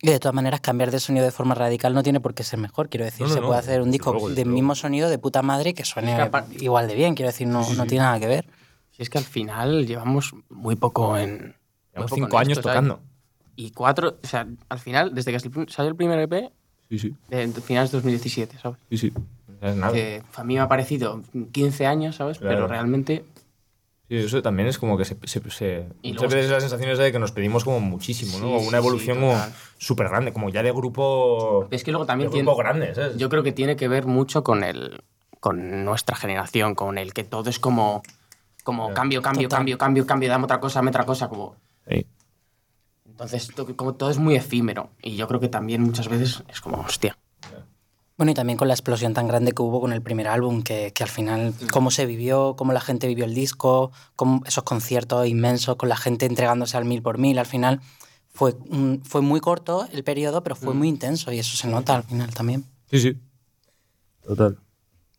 [0.02, 2.59] Y de todas maneras, cambiar de sonido de forma radical no tiene por qué ser
[2.59, 2.88] mejor.
[2.90, 4.50] Quiero decir, No, no, se no, puede hacer un disco luego, del luego.
[4.54, 7.14] mismo sonido de puta madre que suene Es que igual de bien.
[7.14, 8.46] Quiero decir, no, no tiene nada que ver.
[8.90, 11.30] Si es que al final llevamos muy poco en.
[11.30, 11.54] muy
[11.92, 12.88] Llevamos poco en cinco años esto, ¿sabes?
[12.88, 13.00] tocando.
[13.56, 16.52] Y cuatro, o sea, al final, desde que salió el primer EP,
[16.90, 17.14] Sí, sí.
[17.28, 18.78] de finales de 2017, ¿sabes?
[18.90, 19.12] Sí, sí.
[19.62, 19.92] Es nada.
[19.94, 22.38] Que a mí me ha parecido 15 años, ¿sabes?
[22.38, 22.54] Claro.
[22.54, 23.24] Pero realmente
[24.09, 25.16] Sí, eso también es como que se...
[25.25, 28.38] se, se- Y muchas veces la sensación es de que nos pedimos como muchísimo, ¿no?
[28.38, 29.53] Sí, Como sí, una sí, evolución total.
[29.79, 31.66] súper grande, como ya de grupo...
[31.73, 33.16] Es que luego de también grupo tiene, grande, ¿sabes?
[33.16, 35.03] yo creo que tiene que ver mucho con el
[35.40, 38.03] con nuestra generación, con el que todo es como
[38.64, 39.59] como cambio, cambio, Total.
[39.59, 41.57] cambio, cambio, cambio, dame otra cosa, dame otra cosa, como
[41.88, 42.07] Sí.
[43.09, 46.61] entonces to- como todo es muy efímero y yo creo que también muchas veces es
[46.61, 47.16] como hostia.
[48.16, 50.92] Bueno, y también con la explosión tan grande que hubo con el primer álbum, que,
[50.94, 55.26] que al final, cómo se vivió, cómo la gente vivió el disco, cómo esos conciertos
[55.26, 57.81] inmensos con la gente entregándose al mil por mil, al final
[58.37, 58.55] fue,
[59.05, 62.33] fue muy corto el periodo, pero fue muy intenso y eso se nota al final
[62.35, 62.64] también.
[62.90, 63.20] Sí, sí.
[64.26, 64.59] Total.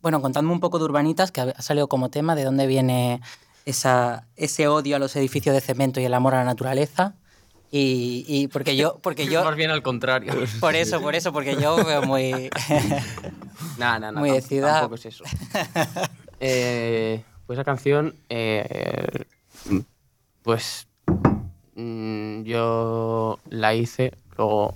[0.02, 3.22] Bueno, contadme un poco de Urbanitas, que ha salido como tema, de dónde viene
[3.66, 7.16] esa, ese odio a los edificios de cemento y el amor a la naturaleza.
[7.70, 10.34] Y, y porque yo, porque yo, Más bien al contrario.
[10.60, 12.50] por eso, por eso, porque yo veo muy...
[13.78, 14.20] No, no, no.
[14.20, 14.74] Muy de tam- ciudad.
[14.80, 15.24] Tampoco es eso.
[16.40, 19.26] Eh, pues esa canción, eh,
[20.42, 20.88] pues
[21.76, 24.76] mm, yo la hice, luego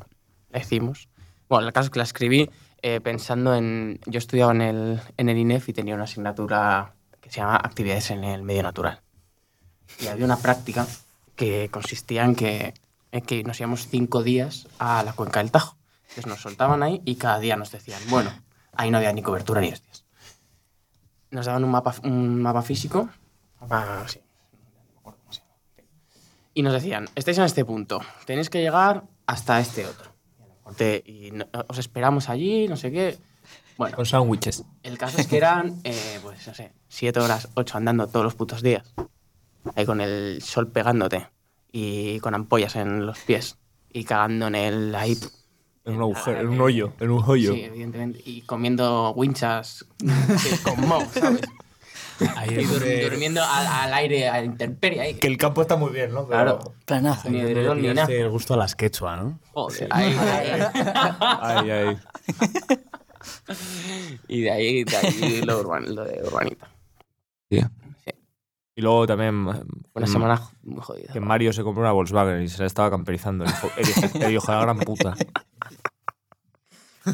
[0.51, 1.07] la hicimos.
[1.49, 2.49] Bueno, el caso es que la escribí
[2.81, 3.99] eh, pensando en...
[4.05, 8.11] Yo estudiaba en el, en el INEF y tenía una asignatura que se llama Actividades
[8.11, 9.01] en el Medio Natural.
[9.99, 10.85] Y había una práctica
[11.41, 12.75] que consistía en que,
[13.11, 15.75] en que nos íbamos cinco días a la cuenca del Tajo.
[16.03, 18.31] Entonces nos soltaban ahí y cada día nos decían, bueno,
[18.73, 20.05] ahí no había ni cobertura ni hostias.
[21.31, 23.09] Nos daban un mapa, un mapa físico,
[23.59, 24.19] mapa, sí,
[26.53, 30.11] y nos decían, estáis en este punto, tenéis que llegar hasta este otro.
[30.77, 33.17] Te- Y no- os esperamos allí, no sé qué.
[33.77, 34.63] Bueno, Con sándwiches.
[34.83, 38.35] el caso es que eran, eh, pues no sé, siete horas, ocho andando todos los
[38.35, 38.93] putos días.
[39.75, 41.27] Ahí con el sol pegándote
[41.71, 43.57] y con ampollas en los pies
[43.91, 45.17] y cagando en el ahí.
[45.85, 47.53] En un agujero, en un hoyo, en un hoyo.
[47.53, 48.21] Sí, evidentemente.
[48.23, 49.85] Y comiendo winchas
[50.63, 51.41] con moho, ¿sabes?
[52.35, 55.13] Ahí Y es dur- donde- durmiendo al, al aire, a la intemperie ahí.
[55.15, 56.27] Que el campo está muy bien, ¿no?
[56.27, 56.73] Pero- Claro.
[56.85, 57.29] Planazo.
[57.31, 58.13] Ni ahí de ni nada.
[58.13, 59.39] el gusto a las quechua, ¿no?
[59.53, 60.61] Joder, ahí, ahí.
[61.41, 61.97] Ay, ay.
[64.27, 66.69] Y de ahí, de ahí lo, urban- lo de urbanita.
[68.75, 70.37] Y luego también eh, Una que- semana
[70.79, 71.11] jodida.
[71.13, 73.43] que Mario se compró una Volkswagen y se la estaba camperizando.
[73.45, 75.13] El hijo, el hijo- el hijo de la gran puta.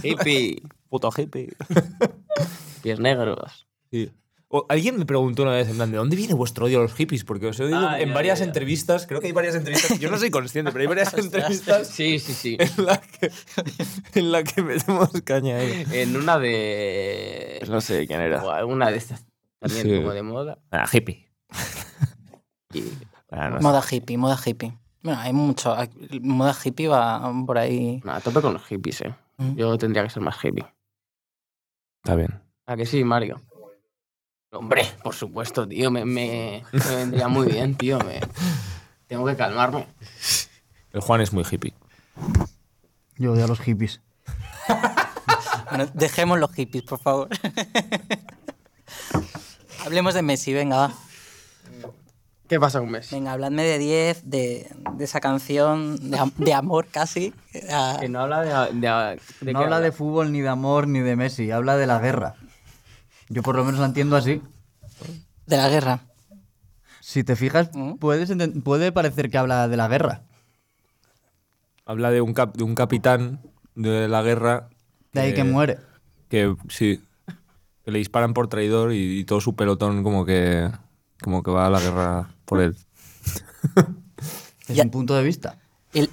[0.03, 1.53] Hippie, Puto hippie.
[2.83, 3.67] pies negros.
[3.91, 4.11] Sí.
[4.49, 6.93] O- alguien me preguntó una vez, en plan, ¿de dónde viene vuestro odio a los
[6.93, 7.23] hippies?
[7.25, 8.49] Porque os he oído Ah, en ya, varias ya, ya.
[8.49, 12.19] entrevistas, creo que hay varias entrevistas, yo no soy consciente, pero hay varias entrevistas Sí,
[12.19, 12.57] sí, sí.
[12.59, 13.31] en las que,
[14.15, 15.85] en la que metemos caña ahí.
[15.91, 17.61] En una de.
[17.69, 18.41] No sé quién era.
[18.43, 19.25] o Una de estas
[19.59, 19.95] también Sí.
[19.97, 20.59] como de moda.
[20.71, 21.26] Ah, hippie.
[22.73, 22.81] Y
[23.31, 23.63] no sé.
[23.63, 24.77] Moda hippie, moda hippie.
[25.01, 25.75] Bueno, hay mucho.
[26.21, 28.01] Moda hippie va por ahí.
[28.03, 29.15] no, a tope con los hippies, eh.
[29.37, 29.55] Mm.
[29.55, 30.65] Yo tendría que ser más hippie.
[32.03, 32.41] Está bien.
[32.65, 33.41] ¿A que sí, Mario?
[34.51, 35.91] Hombre, por supuesto, tío.
[35.91, 37.99] Me, me, me vendría muy bien, tío.
[37.99, 38.19] Me...
[39.07, 39.87] Tengo que calmarme.
[40.91, 41.73] El Juan es muy hippie.
[43.17, 44.01] Yo odio a los hippies.
[45.69, 47.27] Bueno, dejemos los hippies, por favor.
[49.85, 50.93] Hablemos de Messi, venga, va.
[52.47, 53.13] ¿Qué pasa con Messi?
[53.15, 57.33] Venga, habladme de 10, de, de esa canción de, am- de amor casi.
[57.51, 58.73] Que no habla de.
[58.79, 61.51] de, de no habla de fútbol, ni de amor, ni de Messi.
[61.51, 62.35] Habla de la guerra.
[63.29, 64.41] Yo por lo menos la entiendo así.
[65.45, 65.99] de la guerra.
[67.01, 67.95] Si te fijas, ¿Mm?
[67.95, 68.31] puedes
[68.63, 70.21] puede parecer que habla de la guerra.
[71.85, 73.41] Habla de un, cap- de un capitán
[73.75, 74.69] de la guerra
[75.13, 75.77] De ahí que muere.
[76.29, 77.01] que sí,
[77.85, 80.69] que le disparan por traidor y, y todo su pelotón como que
[81.21, 82.75] como que va a la guerra por él.
[84.67, 85.57] Es Ya- un punto de vista.
[85.93, 86.09] El-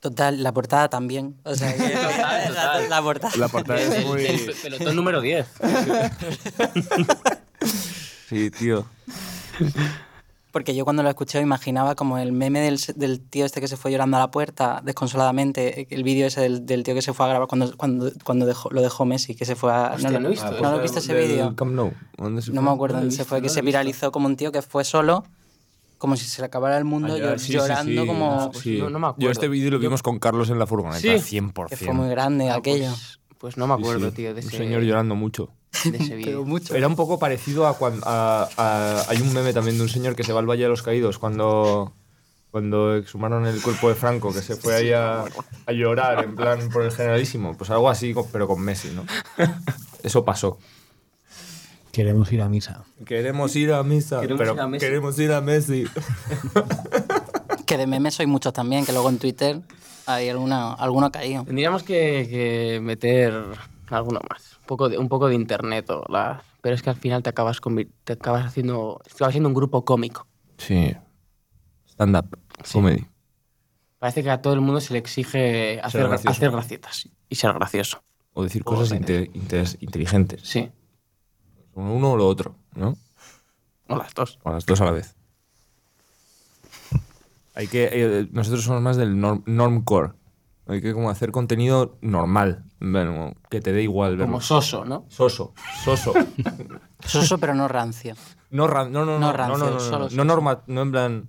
[0.00, 1.36] Total, la portada también.
[1.44, 2.90] O sea, que- Total, total.
[2.90, 3.36] la portada.
[3.38, 4.24] La portada es El- muy...
[4.26, 5.46] el pelotón número 10.
[8.28, 8.84] Sí, tío.
[10.50, 13.76] Porque yo cuando lo escuché imaginaba como el meme del, del tío este que se
[13.76, 17.26] fue llorando a la puerta desconsoladamente, el vídeo ese del, del tío que se fue
[17.26, 19.92] a grabar cuando, cuando, cuando dejó, lo dejó Messi, que se fue a...
[19.94, 21.54] Hostia, no he visto ¿no lo viste ese vídeo?
[21.54, 21.92] Camp Nou.
[22.16, 22.70] ¿Dónde se No fue?
[22.70, 24.26] me acuerdo No lo he dónde se fue, que no se lo he viralizó como
[24.26, 25.24] un tío que fue solo,
[25.98, 28.06] como si se le acabara el mundo, Ah, llor- sí, sí, llorando sí.
[28.06, 28.50] como...
[28.52, 28.78] Pues Sí.
[28.78, 29.30] no- no me Yo acuerdo.
[29.32, 31.40] este vídeo lo vimos con Carlos en la furgoneta, Sí.
[31.40, 31.68] 100%.
[31.68, 32.88] Que fue muy grande Ah, aquello.
[32.90, 34.16] Pues, pues no me Sí, acuerdo, sí.
[34.16, 35.50] tío, de Un ese, señor llorando mucho.
[35.84, 36.44] de ese vídeo.
[36.44, 36.74] mucho.
[36.74, 38.06] Era un poco parecido a cuando...
[38.06, 40.68] a- a- hay un meme también de un señor que se va al Valle de
[40.68, 41.92] los Caídos cuando...
[42.52, 45.24] Cuando exhumaron el cuerpo de Franco, que se fue ahí a,
[45.66, 47.54] a llorar, en plan, por el generalísimo.
[47.54, 49.04] Pues algo así, pero con Messi, ¿no?
[50.02, 50.58] Eso pasó.
[51.96, 52.84] Queremos ir a misa.
[53.06, 54.84] Queremos ir a misa, Queremos pero ir a Messi.
[54.86, 55.84] queremos ir a Messi.
[57.66, 59.60] Que de memes soy muchos también, que luego en Twitter
[60.04, 61.42] hay alguna, alguno caído.
[61.44, 63.32] Tendríamos que, que meter
[63.88, 64.58] alguno más.
[64.60, 65.88] Un poco de, un poco de internet.
[65.90, 67.58] O la, pero es que al final te acabas,
[68.04, 69.00] te acabas haciendo.
[69.14, 70.26] Acabas siendo un grupo cómico.
[70.58, 70.94] Sí.
[71.88, 72.38] Stand-up,
[72.70, 73.06] comedy.
[73.98, 78.02] Parece que a todo el mundo se le exige hacer, hacer gracietas y ser gracioso.
[78.34, 80.42] O decir cosas inte- inte- inteligentes.
[80.44, 80.70] Sí.
[81.76, 82.96] Uno o lo otro, ¿no?
[83.88, 84.38] O las dos.
[84.42, 85.14] O las dos a la vez.
[87.54, 87.88] Hay que.
[87.92, 90.12] eh, nosotros somos más del norm, normcore.
[90.66, 92.64] Hay que como hacer contenido normal.
[92.80, 94.26] Bueno, que te dé igual verlo.
[94.26, 95.06] Como soso, ¿no?
[95.08, 95.54] Soso.
[95.84, 96.12] Soso.
[97.04, 98.14] Soso, pero no rancio.
[98.50, 100.24] No, ran- no, no, no, No no, rancio, no, no, no, solo no, soso.
[100.24, 101.28] norma, no en plan.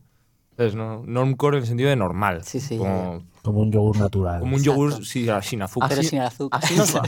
[0.57, 0.73] ¿sabes?
[0.75, 2.43] No, normcore en el sentido de normal.
[2.43, 4.39] Sí, sí, Como, Como un yogur natural.
[4.39, 4.81] como un Exacto.
[4.81, 5.89] yogur sí, sin azúcar.
[5.89, 6.59] Pero Así- sin azúcar.
[6.63, 7.01] así nos va.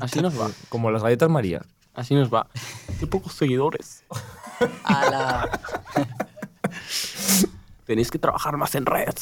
[0.00, 0.50] Así nos va.
[0.68, 1.62] Como las galletas María.
[1.96, 2.46] Así nos va.
[3.00, 4.04] Qué pocos seguidores.
[4.84, 5.60] Ala.
[7.86, 9.14] Tenéis que trabajar más en red.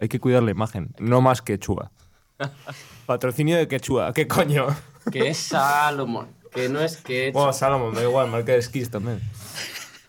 [0.00, 1.90] Hay que cuidar la imagen, no más quechua.
[3.06, 4.66] Patrocinio de quechua, ¿qué coño?
[5.10, 6.28] Que es Salomón.
[6.52, 7.30] Que no es que.
[7.32, 9.20] Bueno, Salomon, da igual, marca de esquís también.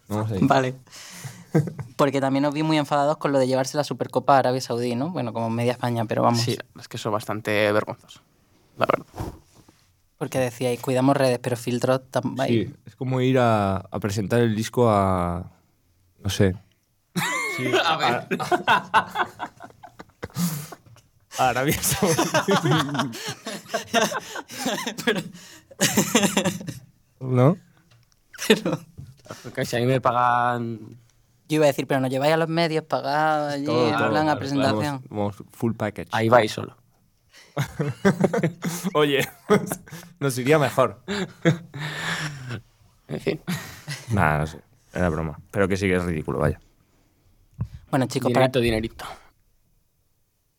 [0.07, 0.39] Vamos ahí.
[0.41, 0.75] Vale.
[1.95, 4.95] Porque también os vi muy enfadados con lo de llevarse la Supercopa a Arabia Saudí,
[4.95, 5.09] ¿no?
[5.11, 6.41] Bueno, como media España, pero vamos.
[6.41, 8.21] Sí, es que eso es bastante vergonzoso.
[8.77, 9.05] La verdad.
[10.23, 12.63] Porque decíais, cuidamos redes, pero filtros tam- ahí.
[12.67, 15.51] Sí, es como ir a, a presentar el disco a.
[16.23, 16.55] No sé.
[17.57, 18.27] Sí, A ver.
[21.37, 22.15] a Arabia Saudí.
[27.19, 27.57] ¿No?
[28.47, 28.79] Pero
[29.43, 30.79] Porque si a mí me pagan.
[31.49, 34.09] yo iba a decir, pero nos lleváis a los medios pagados allí, Todo, en todo,
[34.09, 35.03] plan a claro, presentación.
[35.09, 36.07] Vamos, vamos full package.
[36.13, 36.77] Ahí vais solo.
[38.93, 39.27] Oye,
[40.19, 41.03] nos iría mejor.
[43.07, 43.41] En fin.
[44.11, 44.59] Nada, no sé.
[44.93, 45.39] Era broma.
[45.51, 46.59] Pero que sí que es ridículo, vaya.
[47.89, 49.05] Bueno, chicos, para, dinerito.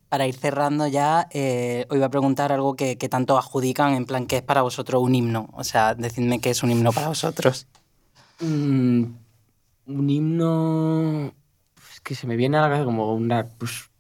[0.08, 4.06] para ir cerrando ya, eh, os iba a preguntar algo que, que tanto adjudican, en
[4.06, 5.48] plan, ¿qué es para vosotros un himno?
[5.52, 7.66] O sea, decidme qué es un himno para vosotros.
[8.40, 9.04] Mm,
[9.86, 11.32] un himno.
[11.92, 13.46] Es que se me viene a la cabeza como una.
[13.58, 13.90] Pues,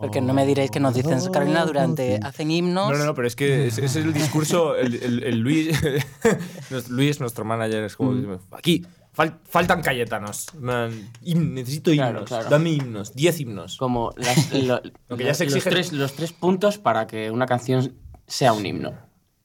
[0.00, 2.90] Porque no me diréis que nos dicen, Carolina Durante, hacen himnos.
[2.90, 4.74] No, no, no, pero es que es, es el discurso.
[4.76, 5.78] El, el- el Luis,
[6.88, 8.38] Luis, nuestro manager, es como.
[8.52, 8.84] Aquí,
[9.16, 10.46] fal- faltan Cayetanos.
[10.58, 12.28] Man, him- necesito Claro, himnos.
[12.28, 12.48] claro.
[12.50, 13.76] Dame himnos, 10 himnos.
[13.76, 17.30] como las- lo- Lo que ya se los, exige- tres, los tres puntos para que
[17.30, 17.94] una canción
[18.26, 18.92] sea un himno.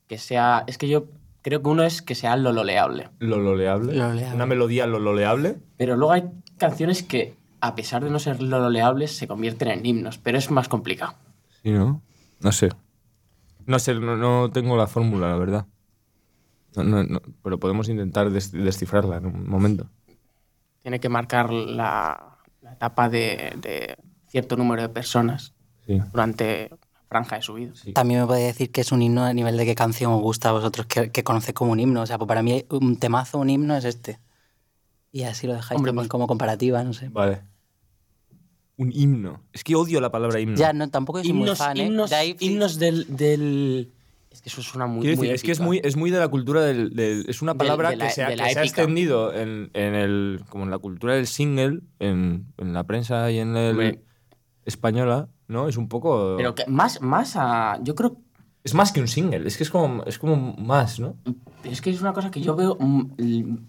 [0.08, 0.64] Que sea.
[0.68, 1.08] Es que yo
[1.42, 3.10] creo que uno es que sea lo loleable.
[3.20, 3.94] Lo loleable.
[3.94, 4.34] Loleable.
[4.36, 5.58] Una melodía lo loleable.
[5.78, 6.24] Pero luego hay
[6.58, 7.36] canciones que,
[7.68, 10.18] a pesar de no ser lo loleables, se convierten en himnos.
[10.18, 11.16] Pero es más complicado.
[11.64, 12.02] Sí, ¿no?
[12.42, 12.70] No sé.
[13.66, 15.66] No sé, no, no tengo la fórmula, la verdad.
[16.76, 19.90] No, no, no, pero podemos intentar des- descifrarla en un momento.
[20.82, 25.54] Tiene que marcar la, la etapa de, de cierto número de personas
[25.88, 26.00] Sí.
[26.12, 26.70] durante
[27.08, 27.72] franja de su vida.
[27.94, 30.50] También me podéis decir que es un himno a nivel de qué canción os gusta
[30.50, 32.02] a vosotros, que, que conocéis como un himno.
[32.02, 34.20] O sea, pues para mí un temazo, un himno es este.
[35.12, 37.08] Y así lo dejáis Hombre, también pues- como comparativa, no sé.
[37.10, 37.42] Vale.
[38.78, 39.42] Un himno.
[39.54, 40.58] Es que odio la palabra himno.
[40.58, 41.86] Ya, no, tampoco soy muy Himnos, fan, ¿eh?
[41.86, 43.92] himnos, ahí- himnos del, del-
[44.32, 45.82] Es que eso suena muy, Quiero muy es que es muy, ¿eh?
[45.86, 48.24] es muy de la cultura del, del- es una Del- palabra de la- que, se
[48.24, 52.74] ha, que se extendido en, en el, como en la cultura del single, en, en
[52.74, 54.00] la prensa y en el
[54.66, 55.68] española, ¿no?
[55.70, 56.36] Es un poco...
[56.38, 57.80] Pero que más, más a...
[57.82, 58.18] Yo creo...
[58.66, 61.16] Es más que un single, es que es como, es como más, ¿no?
[61.64, 62.76] Es que es una cosa que yo veo...
[62.80, 63.12] mm,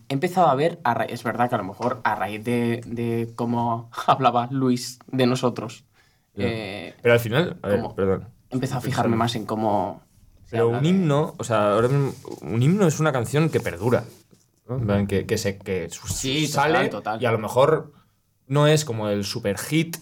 [0.09, 0.81] He empezado a ver...
[0.85, 5.27] a es verdad que a lo mejor a raíz de, de cómo hablaba Luis de
[5.27, 5.85] nosotros.
[6.35, 8.29] Eh, Pero al final, a perdón.
[8.51, 10.01] he empezado a fijarme más en cómo...
[10.51, 14.05] Pero un himno, o sea, ahora mismo, un himno es una canción que perdura.
[15.09, 17.23] Que, que, se, que Sí, sale total, total.
[17.23, 17.93] y a lo mejor
[18.47, 19.97] no es como el super hit.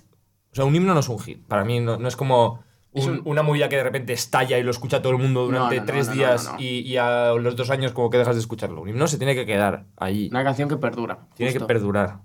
[0.53, 1.45] O sea, un himno no es un hit.
[1.47, 2.64] Para mí no, no es como
[2.95, 5.77] un- un- una movida que de repente estalla y lo escucha todo el mundo durante
[5.77, 6.61] no, no, tres no, no, días no, no.
[6.61, 8.83] Y, y a los dos años como que dejas de escucharlo.
[8.83, 10.29] Un himno se tiene que quedar allí.
[10.31, 11.27] Una canción que perdura.
[11.37, 11.67] Tiene justo.
[11.67, 12.21] que perdurar.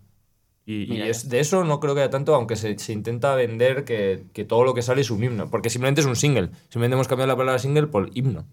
[0.66, 3.84] Y, y es, de eso no creo que haya tanto, aunque se, se intenta vender
[3.86, 5.50] que, que todo lo que sale es un himno.
[5.50, 6.52] Porque simplemente es un single.
[6.70, 8.46] Simplemente hemos cambiado la palabra single por himno.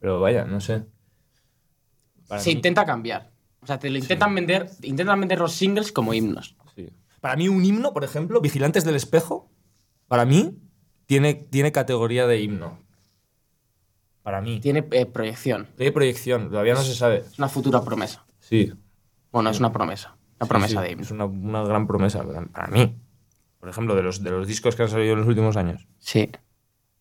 [0.00, 0.82] Pero vaya, no sé.
[2.28, 3.30] Para Se mí- intenta cambiar.
[3.62, 6.56] O sea, te lo intentan vender, intentan vender los singles como himnos.
[6.74, 6.88] sí.
[7.20, 9.50] Para mí, un himno, por ejemplo, Vigilantes del Espejo,
[10.08, 10.56] para mí,
[11.10, 12.78] tiene, tiene categoría de himno.
[14.22, 14.60] Para mí.
[14.60, 15.66] Tiene eh, proyección.
[15.76, 17.24] Tiene proyección, todavía no se sabe.
[17.28, 18.24] Es una futura promesa.
[18.38, 18.72] Sí.
[19.32, 20.14] Bueno, es una promesa.
[20.38, 21.02] Una Sí, promesa sí, de himno.
[21.02, 22.94] Es una, una gran promesa para, mí.
[23.58, 25.88] Por ejemplo, de los, de los discos que han salido en los últimos años.
[25.98, 26.30] Sí.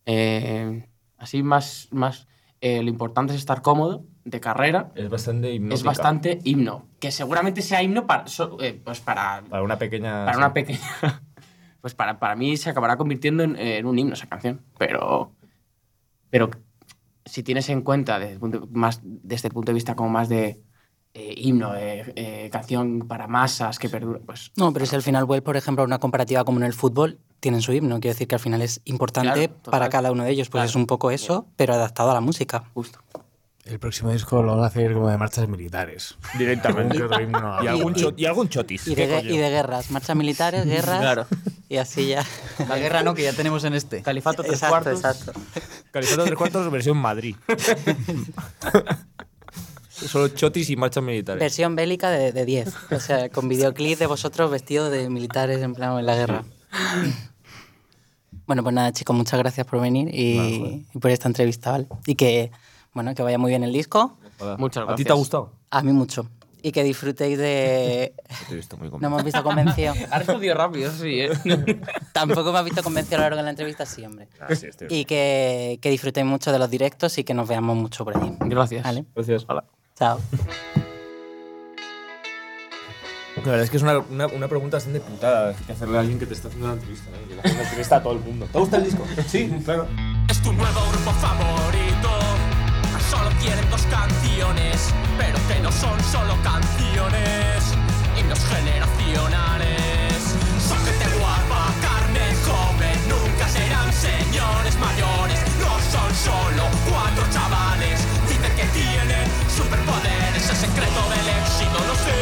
[0.08, 0.90] Eh,
[1.20, 2.28] así más, más
[2.62, 4.92] eh, lo importante es estar cómodo de carrera.
[4.96, 5.76] Es bastante himnótica.
[5.76, 6.88] Es bastante himno.
[7.00, 10.26] Que seguramente sea himno para, so- eh, pues para, Para una pequeña.
[10.26, 10.38] para sí.
[10.40, 11.22] una pequeña.
[11.82, 14.62] Pues para, para mí se acabará convirtiendo en, en un himno esa canción.
[14.78, 15.32] Pero.
[16.30, 16.50] Pero
[17.26, 20.30] si tienes en cuenta desde el punto, más, desde el punto de vista como más
[20.30, 20.62] de
[21.14, 24.52] eh, himno, eh, eh, canción para masas que perdura, pues.
[24.58, 27.20] No, pero si al final vuelve, por ejemplo, a una comparativa como en el fútbol,
[27.40, 28.00] tienen su himno.
[28.00, 30.50] Quiero decir que al final es importante Claro, para cada uno de ellos.
[30.50, 30.70] Pues Claro.
[30.70, 32.64] es un poco eso, pero adaptado a la música.
[32.74, 33.00] Justo.
[33.66, 36.16] El próximo disco lo van a hacer como de marchas militares.
[36.38, 36.98] Directamente.
[36.98, 38.88] Y, algún Y- cho- y algún chotis.
[38.88, 41.00] Y ¿Qué de, y guerras, marchas militares, guerras.
[41.02, 41.28] Claro.
[41.68, 42.26] Y así ya.
[42.68, 44.02] La guerra no, que ya tenemos en este.
[44.02, 45.22] Califato tres Exacto, cuartos.
[45.22, 45.40] exacto.
[45.92, 47.36] Califato tres cuartos versión Madrid.
[49.90, 51.40] Solo chotis y marchas militares.
[51.42, 52.74] Versión bélica de, de 10.
[52.92, 56.44] O sea, con videoclip de vosotros vestidos de militares en plan en la guerra.
[58.48, 61.88] Bueno, pues nada, chicos, muchas gracias por venir y, y por esta entrevista, ¿vale?
[62.06, 62.52] Y que,
[62.94, 64.18] bueno, que vaya muy bien el disco.
[64.58, 65.08] Muchas ¿A ti gracias.
[65.08, 65.52] te ha gustado?
[65.72, 66.28] A mí mucho.
[66.62, 68.14] Y que disfrutéis de...
[68.48, 69.08] Te he visto muy No contento.
[69.08, 69.94] hemos visto convencido.
[70.12, 71.30] Has respondido rápido, sí, ¿eh?
[72.14, 74.28] Tampoco me has visto convencido a lo largo de la entrevista, sí, hombre.
[74.42, 77.78] Ah, sí, estoy- Y que, que disfrutéis mucho de los directos y que nos veamos
[77.78, 78.34] mucho por allí.
[78.42, 78.84] Gracias.
[78.84, 79.06] ¿Vale?
[79.16, 79.46] Gracias.
[79.48, 79.64] Hola.
[79.98, 80.20] Chao.
[83.38, 86.20] La verdad es que es una, una, una pregunta bastante putada que hacerle a alguien
[86.20, 87.10] que te está haciendo una entrevista.
[87.12, 87.26] ¿eh?
[87.30, 88.48] Que le hace una entrevista a todo el mundo.
[88.52, 89.06] ¿Te gusta el disco?
[89.28, 89.88] Sí, claro.
[90.30, 91.59] Es tu nuevo grupo favorito
[93.42, 97.64] quieren dos canciones, pero que no son solo canciones,
[98.18, 100.36] himnos generacionales.
[100.68, 108.54] Son gente guapa, carne joven, nunca serán señores mayores, no son solo cuatro chavales, dicen
[108.56, 112.20] que tienen superpoderes, el secreto del éxito no sé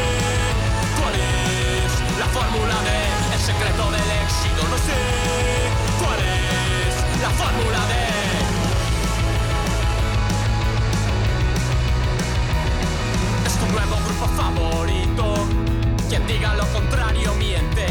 [1.01, 2.97] cuál es, la fórmula de
[3.35, 4.99] el secreto del éxito no sé
[5.99, 8.16] cuál es, la fórmula de
[13.47, 15.47] es tu nuevo grupo favorito.
[16.09, 17.87] Quien diga lo contrario miente.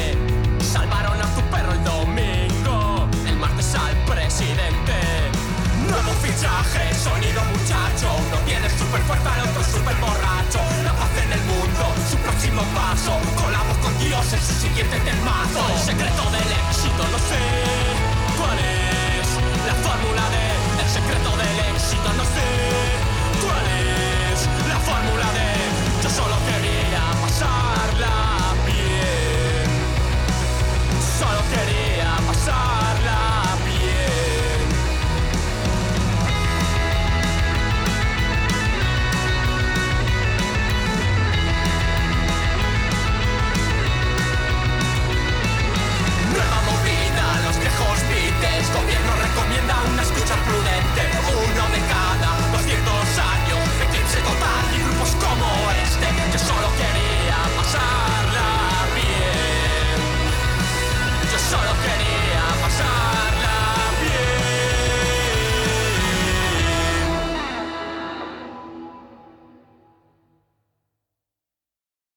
[0.60, 4.96] Salvaron a tu perro el domingo, el martes al presidente.
[5.88, 8.06] Nuevo fichaje, sonido muchacho.
[8.28, 10.60] Uno tiene super fuerza, el otro super borracho.
[10.84, 13.12] La paz en el mundo, su próximo paso.
[13.40, 15.62] Colamos con Dios en su siguiente temazo.
[15.72, 17.42] El secreto del éxito, no sé
[18.36, 19.26] cuál es
[19.68, 20.35] la fórmula de